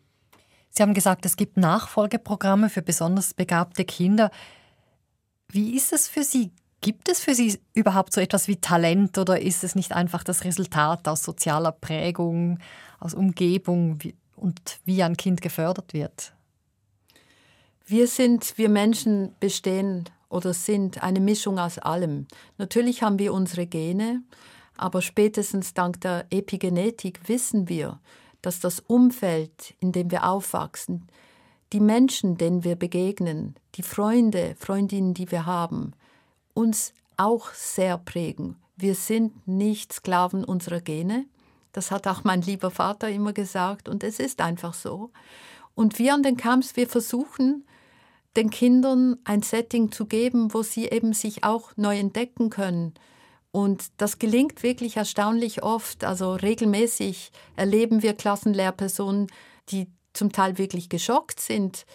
[0.70, 4.30] Sie haben gesagt, es gibt Nachfolgeprogramme für besonders begabte Kinder.
[5.48, 6.50] Wie ist es für Sie?
[6.80, 10.44] Gibt es für Sie überhaupt so etwas wie Talent oder ist es nicht einfach das
[10.44, 12.58] Resultat aus sozialer Prägung,
[12.98, 13.98] aus Umgebung
[14.34, 16.32] und wie ein Kind gefördert wird?
[17.86, 22.26] Wir sind, wir Menschen bestehen oder sind eine Mischung aus allem.
[22.56, 24.22] Natürlich haben wir unsere Gene,
[24.76, 28.00] aber spätestens dank der Epigenetik wissen wir,
[28.40, 31.08] dass das Umfeld, in dem wir aufwachsen,
[31.72, 35.92] die Menschen, denen wir begegnen, die Freunde, Freundinnen, die wir haben,
[36.54, 38.56] uns auch sehr prägen.
[38.76, 41.26] Wir sind nicht Sklaven unserer Gene.
[41.72, 45.10] Das hat auch mein lieber Vater immer gesagt und es ist einfach so.
[45.74, 47.64] Und wir an den Camps, wir versuchen,
[48.36, 52.94] den Kindern ein Setting zu geben, wo sie eben sich auch neu entdecken können,
[53.52, 56.04] und das gelingt wirklich erstaunlich oft.
[56.04, 59.28] Also regelmäßig erleben wir Klassenlehrpersonen,
[59.68, 61.86] die zum Teil wirklich geschockt sind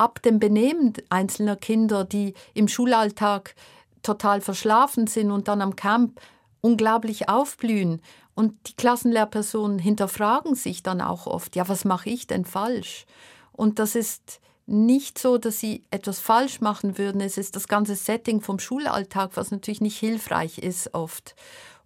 [0.00, 3.54] ab dem Benehmen einzelner Kinder, die im Schulalltag
[4.02, 6.20] total verschlafen sind und dann am Camp
[6.62, 8.00] unglaublich aufblühen.
[8.34, 13.04] Und die Klassenlehrpersonen hinterfragen sich dann auch oft, ja, was mache ich denn falsch?
[13.52, 14.40] Und das ist
[14.70, 17.20] nicht so, dass sie etwas falsch machen würden.
[17.20, 21.34] Es ist das ganze Setting vom Schulalltag, was natürlich nicht hilfreich ist oft.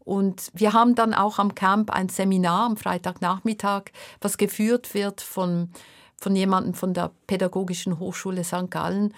[0.00, 3.84] Und wir haben dann auch am Camp ein Seminar am Freitagnachmittag,
[4.20, 5.70] was geführt wird von,
[6.20, 8.70] von jemandem von der Pädagogischen Hochschule St.
[8.70, 9.14] Gallen.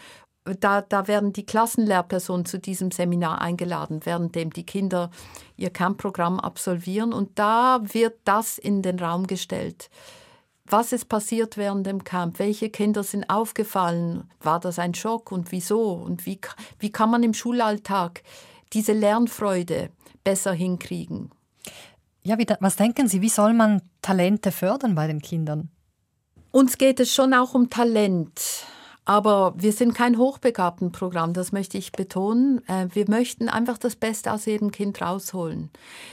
[0.60, 5.10] Da, da werden die Klassenlehrpersonen zu diesem Seminar eingeladen, währenddem die Kinder
[5.56, 7.12] ihr Campprogramm absolvieren.
[7.12, 9.90] Und da wird das in den Raum gestellt
[10.68, 12.38] was ist passiert während dem Camp?
[12.38, 14.30] Welche Kinder sind aufgefallen?
[14.40, 15.92] War das ein Schock und wieso?
[15.92, 16.40] Und wie,
[16.78, 18.22] wie kann man im Schulalltag
[18.72, 19.90] diese Lernfreude
[20.24, 21.30] besser hinkriegen?
[22.22, 25.68] Ja, wie, was denken Sie, wie soll man Talente fördern bei den Kindern?
[26.50, 28.66] Uns geht es schon auch um Talent.
[29.04, 32.66] Aber wir sind kein Hochbegabtenprogramm, das möchte ich betonen.
[32.66, 35.70] Äh, wir möchten einfach das Beste aus jedem Kind rausholen.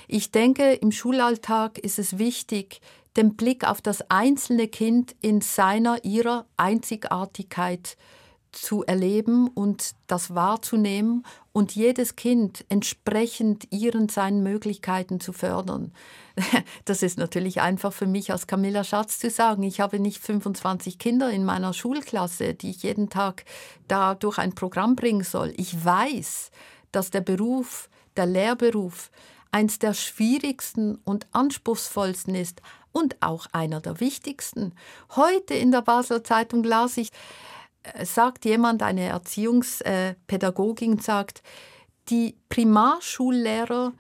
[0.08, 2.82] Ich denke, im Schulalltag ist es wichtig,
[3.18, 7.98] den Blick auf das einzelne Kind in seiner, ihrer Einzigartigkeit
[8.54, 15.92] zu erleben und das wahrzunehmen und jedes Kind entsprechend ihren seinen Möglichkeiten zu fördern.
[16.86, 19.64] Das ist natürlich einfach für mich als Camilla Schatz zu sagen.
[19.64, 23.46] Ich habe nicht 25 Kinder in meiner Schulklasse, die ich jeden Tag
[23.88, 25.54] da durch ein Programm bringen soll.
[25.58, 26.52] Ich weiß,
[26.92, 29.12] dass der Beruf, der Lehrberuf,
[29.52, 32.62] eins der schwierigsten und anspruchsvollsten ist,
[32.94, 34.74] und auch einer der wichtigsten.
[35.16, 37.10] Heute in der Basler Zeitung las ich,
[37.84, 41.44] äh, sagt jemand, eine Erziehungspädagogin sagt,
[42.10, 43.92] die Primarschullehrer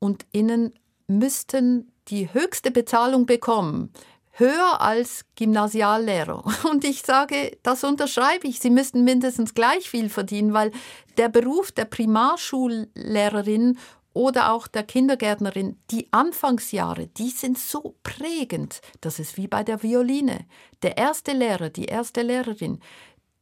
[0.00, 0.72] und innen
[1.06, 3.92] müssten die höchste Bezahlung bekommen,
[4.32, 6.44] höher als Gymnasiallehrer.
[6.70, 8.60] Und ich sage, das unterschreibe ich.
[8.60, 10.70] Sie müssten mindestens gleich viel verdienen, weil
[11.16, 13.78] der Beruf der Primarschullehrerin
[14.18, 18.80] oder auch der Kindergärtnerin, die Anfangsjahre, die sind so prägend.
[19.00, 20.44] Das ist wie bei der Violine.
[20.82, 22.80] Der erste Lehrer, die erste Lehrerin,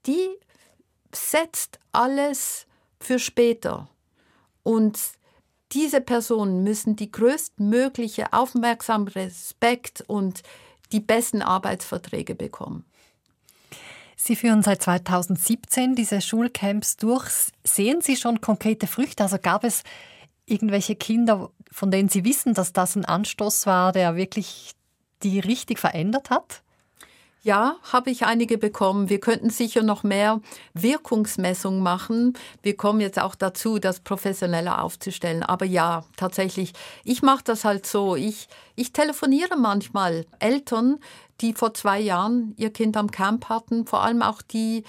[0.04, 0.28] die
[1.14, 2.66] setzt alles
[3.00, 3.88] für später.
[4.64, 5.00] Und
[5.72, 10.42] diese Personen müssen die größtmögliche Aufmerksamkeit, Respekt und
[10.92, 12.84] die besten Arbeitsverträge bekommen.
[14.14, 17.30] Sie führen seit 2017 diese Schulcamps durch.
[17.64, 19.22] Sehen Sie schon konkrete Früchte?
[19.22, 19.82] Also gab es
[20.46, 24.72] irgendwelche Kinder, von denen Sie wissen, dass das ein Anstoß war, der wirklich
[25.22, 26.62] die richtig verändert hat?
[27.46, 29.08] Ja, habe ich einige bekommen.
[29.08, 30.40] Wir könnten sicher noch mehr
[30.74, 32.32] Wirkungsmessungen machen.
[32.60, 35.44] Wir kommen jetzt auch dazu, das professioneller aufzustellen.
[35.44, 36.72] Aber ja, tatsächlich,
[37.04, 38.16] ich mache das halt so.
[38.16, 40.98] Ich, ich telefoniere manchmal Eltern,
[41.40, 44.82] die vor zwei Jahren ihr Kind am Camp hatten, vor allem auch die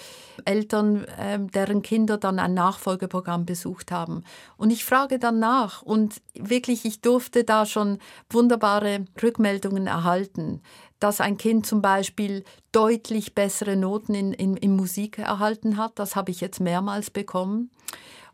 [0.46, 4.24] Eltern, ähm, deren Kinder dann ein Nachfolgeprogramm besucht haben.
[4.56, 8.00] Und ich frage dann nach und wirklich, ich durfte da schon
[8.32, 10.62] wunderbare Rückmeldungen erhalten
[11.00, 16.00] dass ein Kind zum Beispiel deutlich bessere Noten in, in, in Musik erhalten hat.
[16.00, 17.70] Das habe ich jetzt mehrmals bekommen.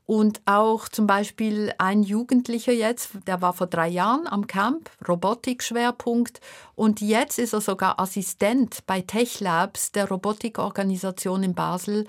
[0.06, 6.42] Und auch zum Beispiel ein Jugendlicher jetzt, der war vor drei Jahren am Camp, Robotik-Schwerpunkt.
[6.76, 12.06] Und jetzt ist er sogar Assistent bei Tech Labs, der Robotikorganisation in Basel,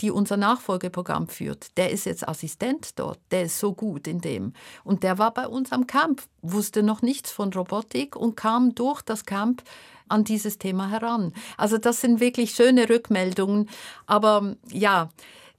[0.00, 1.76] die unser Nachfolgeprogramm führt.
[1.76, 4.52] Der ist jetzt Assistent dort, der ist so gut in dem.
[4.84, 9.02] Und der war bei uns am Camp, wusste noch nichts von Robotik und kam durch
[9.02, 9.62] das Camp
[10.08, 11.32] an dieses Thema heran.
[11.56, 13.68] Also das sind wirklich schöne Rückmeldungen.
[14.06, 15.08] Aber ja,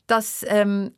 [0.07, 0.91] das ähm,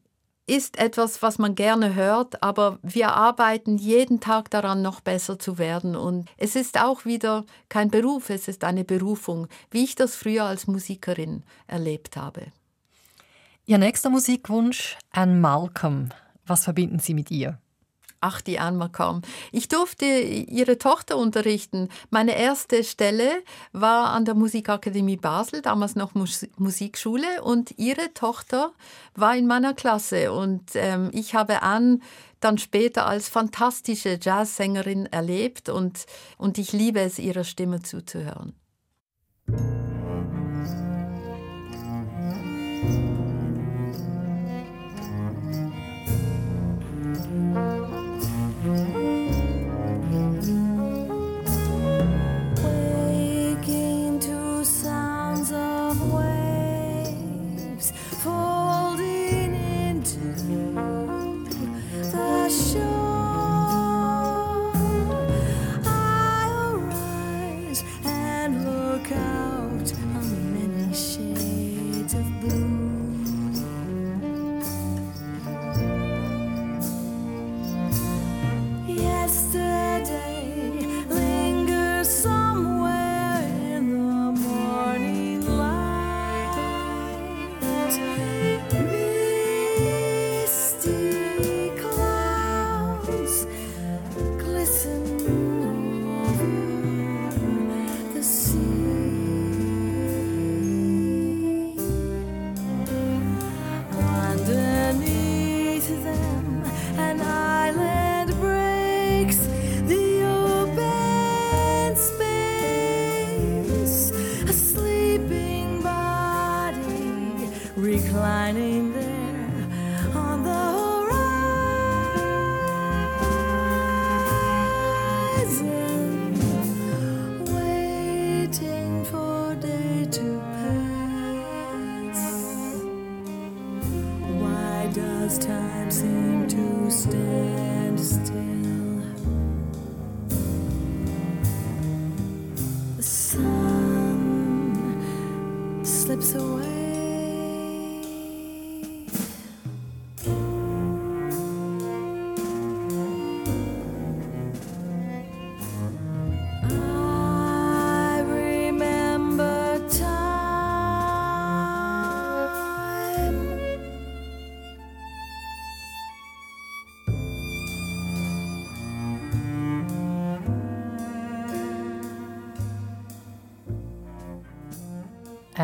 [0.48, 5.58] ist etwas, was man gerne hört, aber wir arbeiten jeden Tag daran, noch besser zu
[5.58, 5.96] werden.
[5.96, 10.43] Und es ist auch wieder kein Beruf, es ist eine Berufung, wie ich das früher
[10.43, 12.48] als Musikerin erlebt habe.
[13.66, 16.10] Ihr nächster Musikwunsch, Anne Malcolm.
[16.46, 17.58] Was verbinden Sie mit ihr?
[18.28, 19.21] Ach, die Anma kaum.
[19.51, 21.89] Ich durfte ihre Tochter unterrichten.
[22.09, 23.30] Meine erste Stelle
[23.71, 28.71] war an der Musikakademie Basel, damals noch Mus Musikschule, und ihre Tochter
[29.13, 30.32] war in meiner Klasse.
[30.32, 31.99] Und ähm, ich habe Anne
[32.39, 36.07] dann später als fantastische Jazzsängerin erlebt und,
[36.39, 38.55] und ich liebe es, ihrer Stimme zuzuhören.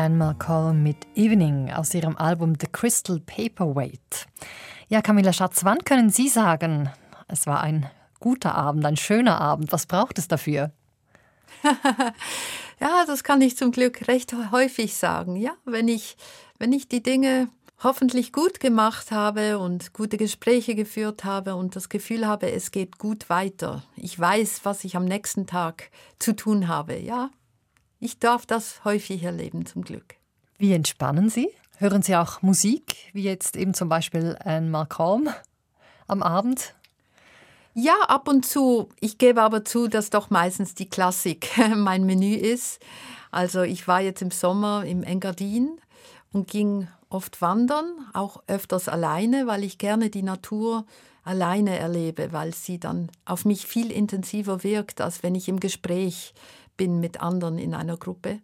[0.02, 4.26] Anne Malcolm mit Evening aus ihrem Album The Crystal Paperweight.
[4.88, 6.90] Ja, Camilla Schatz, wann können Sie sagen,
[7.28, 7.88] es war ein
[8.18, 9.70] guter Abend, ein schöner Abend?
[9.70, 10.72] Was braucht es dafür?
[12.80, 15.36] ja, das kann ich zum Glück recht häufig sagen.
[15.36, 16.16] Ja, wenn ich,
[16.58, 17.48] wenn ich die Dinge
[17.84, 22.98] hoffentlich gut gemacht habe und gute Gespräche geführt habe und das Gefühl habe, es geht
[22.98, 23.84] gut weiter.
[23.94, 26.98] Ich weiß, was ich am nächsten Tag zu tun habe.
[26.98, 27.30] Ja,
[28.02, 30.16] ich darf das häufig erleben, zum Glück.
[30.58, 31.48] Wie entspannen Sie?
[31.78, 35.28] Hören Sie auch Musik, wie jetzt eben zum Beispiel ein Malcolm
[36.08, 36.74] am Abend?
[37.74, 38.88] Ja, ab und zu.
[39.00, 42.80] Ich gebe aber zu, dass doch meistens die Klassik mein Menü ist.
[43.30, 45.80] Also ich war jetzt im Sommer im Engadin
[46.32, 50.86] und ging oft wandern, auch öfters alleine, weil ich gerne die Natur
[51.24, 56.34] alleine erlebe, weil sie dann auf mich viel intensiver wirkt, als wenn ich im Gespräch
[56.76, 58.40] bin mit anderen in einer Gruppe.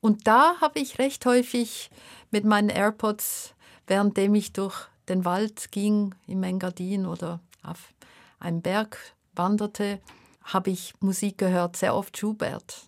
[0.00, 1.90] Und da habe ich recht häufig
[2.30, 3.54] mit meinen AirPods,
[3.86, 7.92] währenddem ich durch den Wald ging im Engadin oder auf
[8.38, 8.98] einem Berg
[9.34, 10.00] wanderte,
[10.44, 12.86] habe ich Musik gehört, sehr oft Schubert.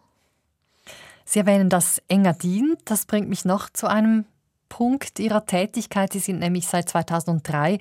[1.25, 2.77] Sie erwähnen das Engadin.
[2.85, 4.25] Das bringt mich noch zu einem
[4.69, 6.13] Punkt Ihrer Tätigkeit.
[6.13, 7.79] Sie sind nämlich seit 2003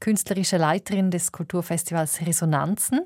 [0.00, 3.00] künstlerische Leiterin des Kulturfestivals Resonanzen.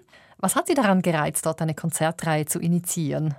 [0.45, 3.34] Was hat Sie daran gereizt, dort eine Konzertreihe zu initiieren?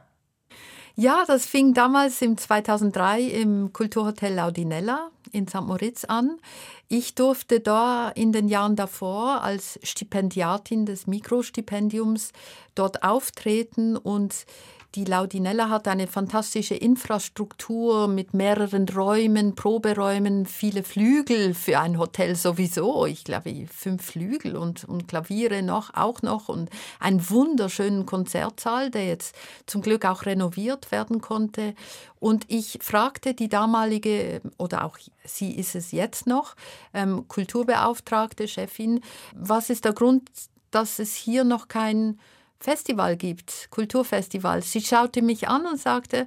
[0.95, 5.61] Ja, das fing damals im 2003 im Kulturhotel Laudinella in St.
[5.61, 6.39] Moritz an.
[6.87, 12.31] Ich durfte da in den Jahren davor als Stipendiatin des Mikrostipendiums
[12.73, 14.47] dort auftreten und
[14.95, 22.35] die Laudinella hat eine fantastische Infrastruktur mit mehreren Räumen, Proberäumen, viele Flügel für ein Hotel
[22.35, 23.05] sowieso.
[23.05, 26.69] Ich glaube, fünf Flügel und, und Klaviere noch, auch noch und
[26.99, 29.35] einen wunderschönen Konzertsaal, der jetzt
[29.65, 31.75] zum Glück auch renoviert werden konnte.
[32.19, 36.55] Und ich fragte die damalige, oder auch sie ist es jetzt noch,
[36.93, 39.01] ähm, Kulturbeauftragte, Chefin,
[39.35, 40.29] was ist der Grund,
[40.71, 42.17] dass es hier noch kein
[42.65, 44.63] Festival gibt, Kulturfestival.
[44.63, 46.25] Sie schaute mich an und sagte,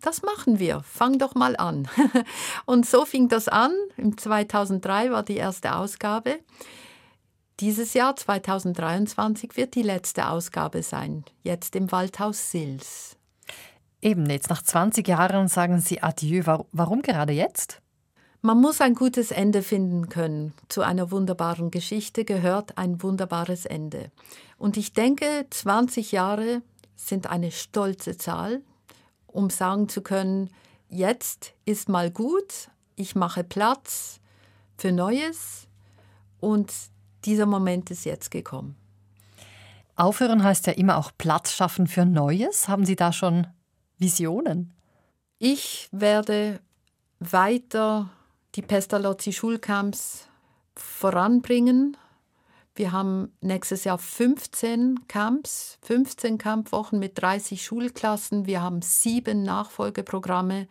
[0.00, 1.88] das machen wir, fang doch mal an.
[2.66, 3.72] und so fing das an.
[3.96, 6.38] Im 2003 war die erste Ausgabe.
[7.58, 13.16] Dieses Jahr, 2023, wird die letzte Ausgabe sein, jetzt im Waldhaus Sils.
[14.00, 16.44] Eben jetzt, nach 20 Jahren sagen Sie Adieu.
[16.70, 17.81] Warum gerade jetzt?
[18.44, 20.52] Man muss ein gutes Ende finden können.
[20.68, 24.10] Zu einer wunderbaren Geschichte gehört ein wunderbares Ende.
[24.58, 26.60] Und ich denke, 20 Jahre
[26.96, 28.62] sind eine stolze Zahl,
[29.28, 30.50] um sagen zu können,
[30.88, 34.18] jetzt ist mal gut, ich mache Platz
[34.76, 35.68] für Neues
[36.40, 36.72] und
[37.24, 38.74] dieser Moment ist jetzt gekommen.
[39.94, 42.66] Aufhören heißt ja immer auch Platz schaffen für Neues.
[42.66, 43.46] Haben Sie da schon
[43.98, 44.74] Visionen?
[45.38, 46.58] Ich werde
[47.20, 48.10] weiter
[48.54, 50.28] die Pestalozzi Schulcamps
[50.74, 51.96] voranbringen.
[52.74, 58.46] Wir haben nächstes Jahr 15 Camps, 15 Campwochen mit 30 Schulklassen.
[58.46, 60.68] Wir haben sieben Nachfolgeprogramme.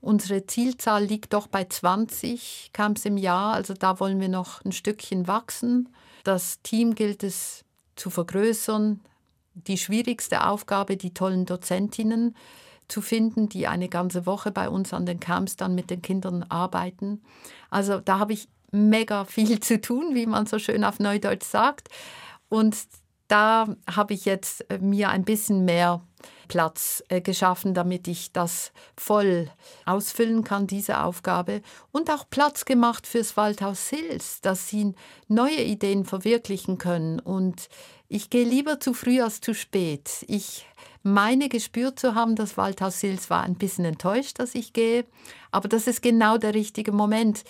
[0.00, 4.70] Unsere Zielzahl liegt doch bei 20 Camps im Jahr, also da wollen wir noch ein
[4.70, 5.88] Stückchen wachsen.
[6.22, 7.64] Das Team gilt es
[7.96, 9.00] zu vergrößern.
[9.54, 12.36] Die schwierigste Aufgabe, die tollen Dozentinnen
[12.88, 16.44] zu finden, die eine ganze Woche bei uns an den Camps dann mit den Kindern
[16.48, 17.22] arbeiten.
[17.70, 21.88] Also da habe ich mega viel zu tun, wie man so schön auf Neudeutsch sagt.
[22.48, 22.76] Und
[23.28, 26.00] da habe ich jetzt äh, mir ein bisschen mehr
[26.48, 29.50] Platz äh, geschaffen, damit ich das voll
[29.84, 31.62] ausfüllen kann, diese Aufgabe.
[31.90, 34.94] Und auch Platz gemacht fürs Waldhaus Sils, dass sie
[35.28, 37.18] neue Ideen verwirklichen können.
[37.18, 37.68] Und
[38.08, 40.24] ich gehe lieber zu früh als zu spät.
[40.28, 40.66] Ich
[41.06, 45.04] meine gespürt zu haben, dass Waldhaus Sils war ein bisschen enttäuscht, dass ich gehe.
[45.50, 47.44] Aber das ist genau der richtige Moment.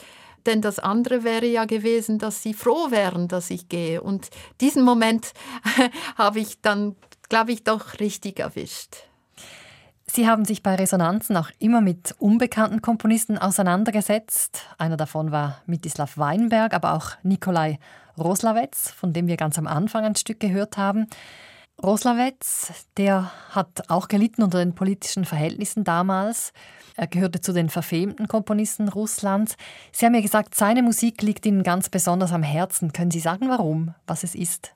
[0.47, 4.01] Denn das andere wäre ja gewesen, dass sie froh wären, dass ich gehe.
[4.01, 4.29] Und
[4.61, 5.33] diesen Moment
[6.17, 6.95] habe ich dann,
[7.29, 8.97] glaube ich, doch richtig erwischt.
[10.07, 14.63] Sie haben sich bei Resonanzen auch immer mit unbekannten Komponisten auseinandergesetzt.
[14.79, 17.81] Einer davon war Mitislav Weinberg, aber auch Nikolai
[18.17, 21.09] Roslawetz, von dem wir ganz am Anfang ein Stück gehört haben.
[21.83, 26.55] Roslawetz, der hat auch gelitten unter den politischen Verhältnissen damals.
[26.97, 29.57] Er gehörte zu den verfemten Komponisten Russlands.
[29.93, 32.95] Sie haben ja gesagt, seine Musik liegt Ihnen ganz besonders am Herzen.
[32.95, 34.75] Können Sie sagen, warum, was es ist?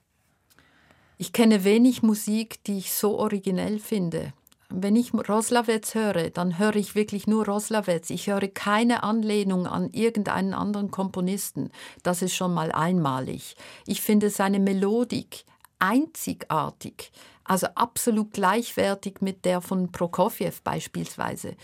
[1.17, 4.35] Ich kenne wenig Musik, die ich so originell finde.
[4.69, 8.11] Wenn ich Roslawetz höre, dann höre ich wirklich nur Roslawetz.
[8.11, 11.71] Ich höre keine Anlehnung an irgendeinen anderen Komponisten.
[12.03, 13.57] Das ist schon mal einmalig.
[13.87, 15.45] Ich finde seine Melodik
[15.81, 17.11] einzigartig,
[17.45, 21.57] also absolut gleichwertig mit der von Prokofjew beispielsweise.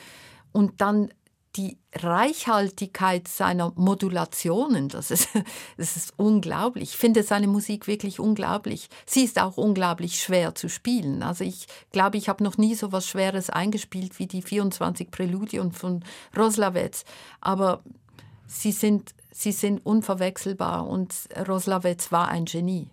[0.53, 1.11] Und dann
[1.57, 5.29] die Reichhaltigkeit seiner Modulationen, das ist,
[5.77, 6.91] das ist unglaublich.
[6.91, 8.89] Ich finde seine Musik wirklich unglaublich.
[9.07, 11.23] Sie ist auch unglaublich schwer zu spielen.
[11.23, 15.73] Also ich glaube, ich habe noch nie so was Schweres eingespielt wie die 24 Präludien
[15.73, 16.05] von
[16.37, 17.05] Roslawetz.
[17.41, 17.83] Aber
[18.47, 21.15] sie sind, sie sind unverwechselbar und
[21.49, 22.91] Roslavets war ein Genie.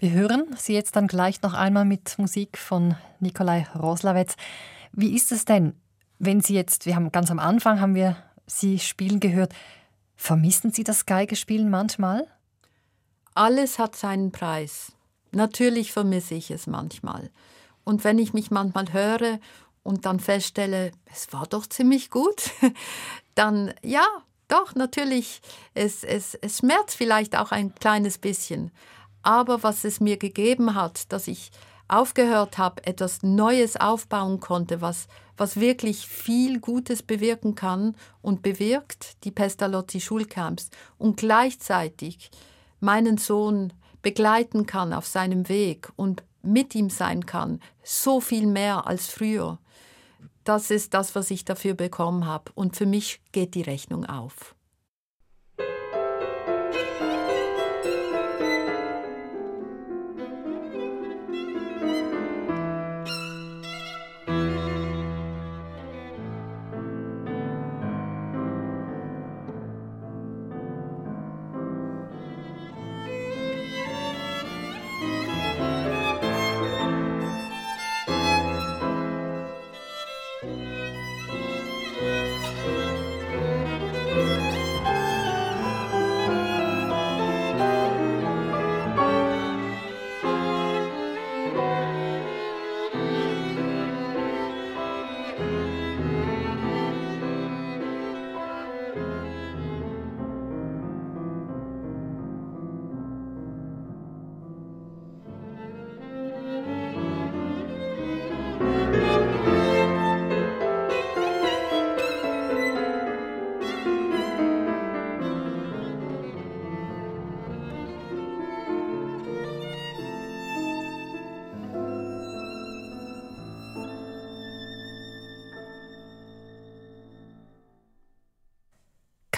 [0.00, 4.36] Wir hören Sie jetzt dann gleich noch einmal mit Musik von Nikolai Roslavets.
[4.92, 5.74] Wie ist es denn,
[6.20, 9.52] wenn Sie jetzt, wir haben ganz am Anfang haben wir Sie spielen gehört,
[10.14, 12.28] vermissen Sie das Geigespielen manchmal?
[13.34, 14.92] Alles hat seinen Preis.
[15.32, 17.30] Natürlich vermisse ich es manchmal.
[17.82, 19.40] Und wenn ich mich manchmal höre
[19.82, 22.52] und dann feststelle, es war doch ziemlich gut,
[23.34, 24.06] dann ja,
[24.46, 25.40] doch, natürlich,
[25.74, 28.70] es, es, es schmerzt vielleicht auch ein kleines bisschen.
[29.22, 31.50] Aber was es mir gegeben hat, dass ich
[31.88, 39.24] aufgehört habe, etwas Neues aufbauen konnte, was, was wirklich viel Gutes bewirken kann und bewirkt,
[39.24, 42.30] die Pestalozzi Schulcamps, und gleichzeitig
[42.80, 48.86] meinen Sohn begleiten kann auf seinem Weg und mit ihm sein kann, so viel mehr
[48.86, 49.58] als früher.
[50.44, 52.52] Das ist das, was ich dafür bekommen habe.
[52.54, 54.54] Und für mich geht die Rechnung auf.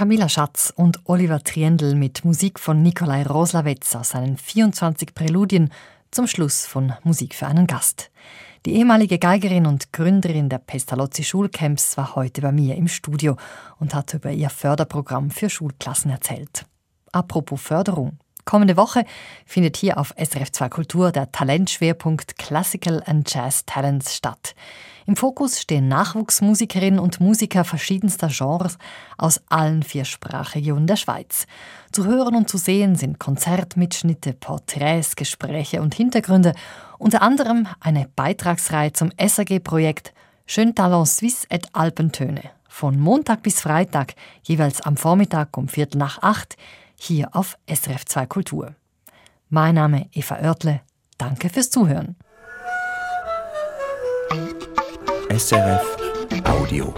[0.01, 5.71] Camilla Schatz und Oliver Triendl mit Musik von Nikolai Roslawetz aus seinen 24 Präludien
[6.11, 8.11] zum Schluss von Musik für einen Gast.
[8.65, 13.37] Die ehemalige Geigerin und Gründerin der Pestalozzi Schulcamps war heute bei mir im Studio
[13.79, 16.65] und hat über ihr Förderprogramm für Schulklassen erzählt.
[17.13, 18.17] Apropos Förderung.
[18.47, 19.05] Kommende Woche
[19.45, 24.55] findet hier auf SRF 2 Kultur der Talentschwerpunkt Classical and Jazz Talents statt.
[25.11, 28.79] Im Fokus stehen Nachwuchsmusikerinnen und Musiker verschiedenster Genres
[29.19, 31.49] aus allen vier Sprachregionen der Schweiz.
[31.91, 36.55] Zu hören und zu sehen sind Konzertmitschnitte, Porträts, Gespräche und Hintergründe,
[36.99, 40.15] unter anderem eine Beitragsreihe zum SAG-Projekt
[40.47, 42.43] Schön Talent Suisse et Alpentöne.
[42.69, 46.57] Von Montag bis Freitag, jeweils am Vormittag um Viertel nach acht,
[46.95, 48.77] hier auf SRF 2 Kultur.
[49.49, 50.83] Mein Name Eva Oertle.
[51.19, 52.15] Danke fürs Zuhören.
[55.31, 55.87] SRF
[56.47, 56.93] Audio.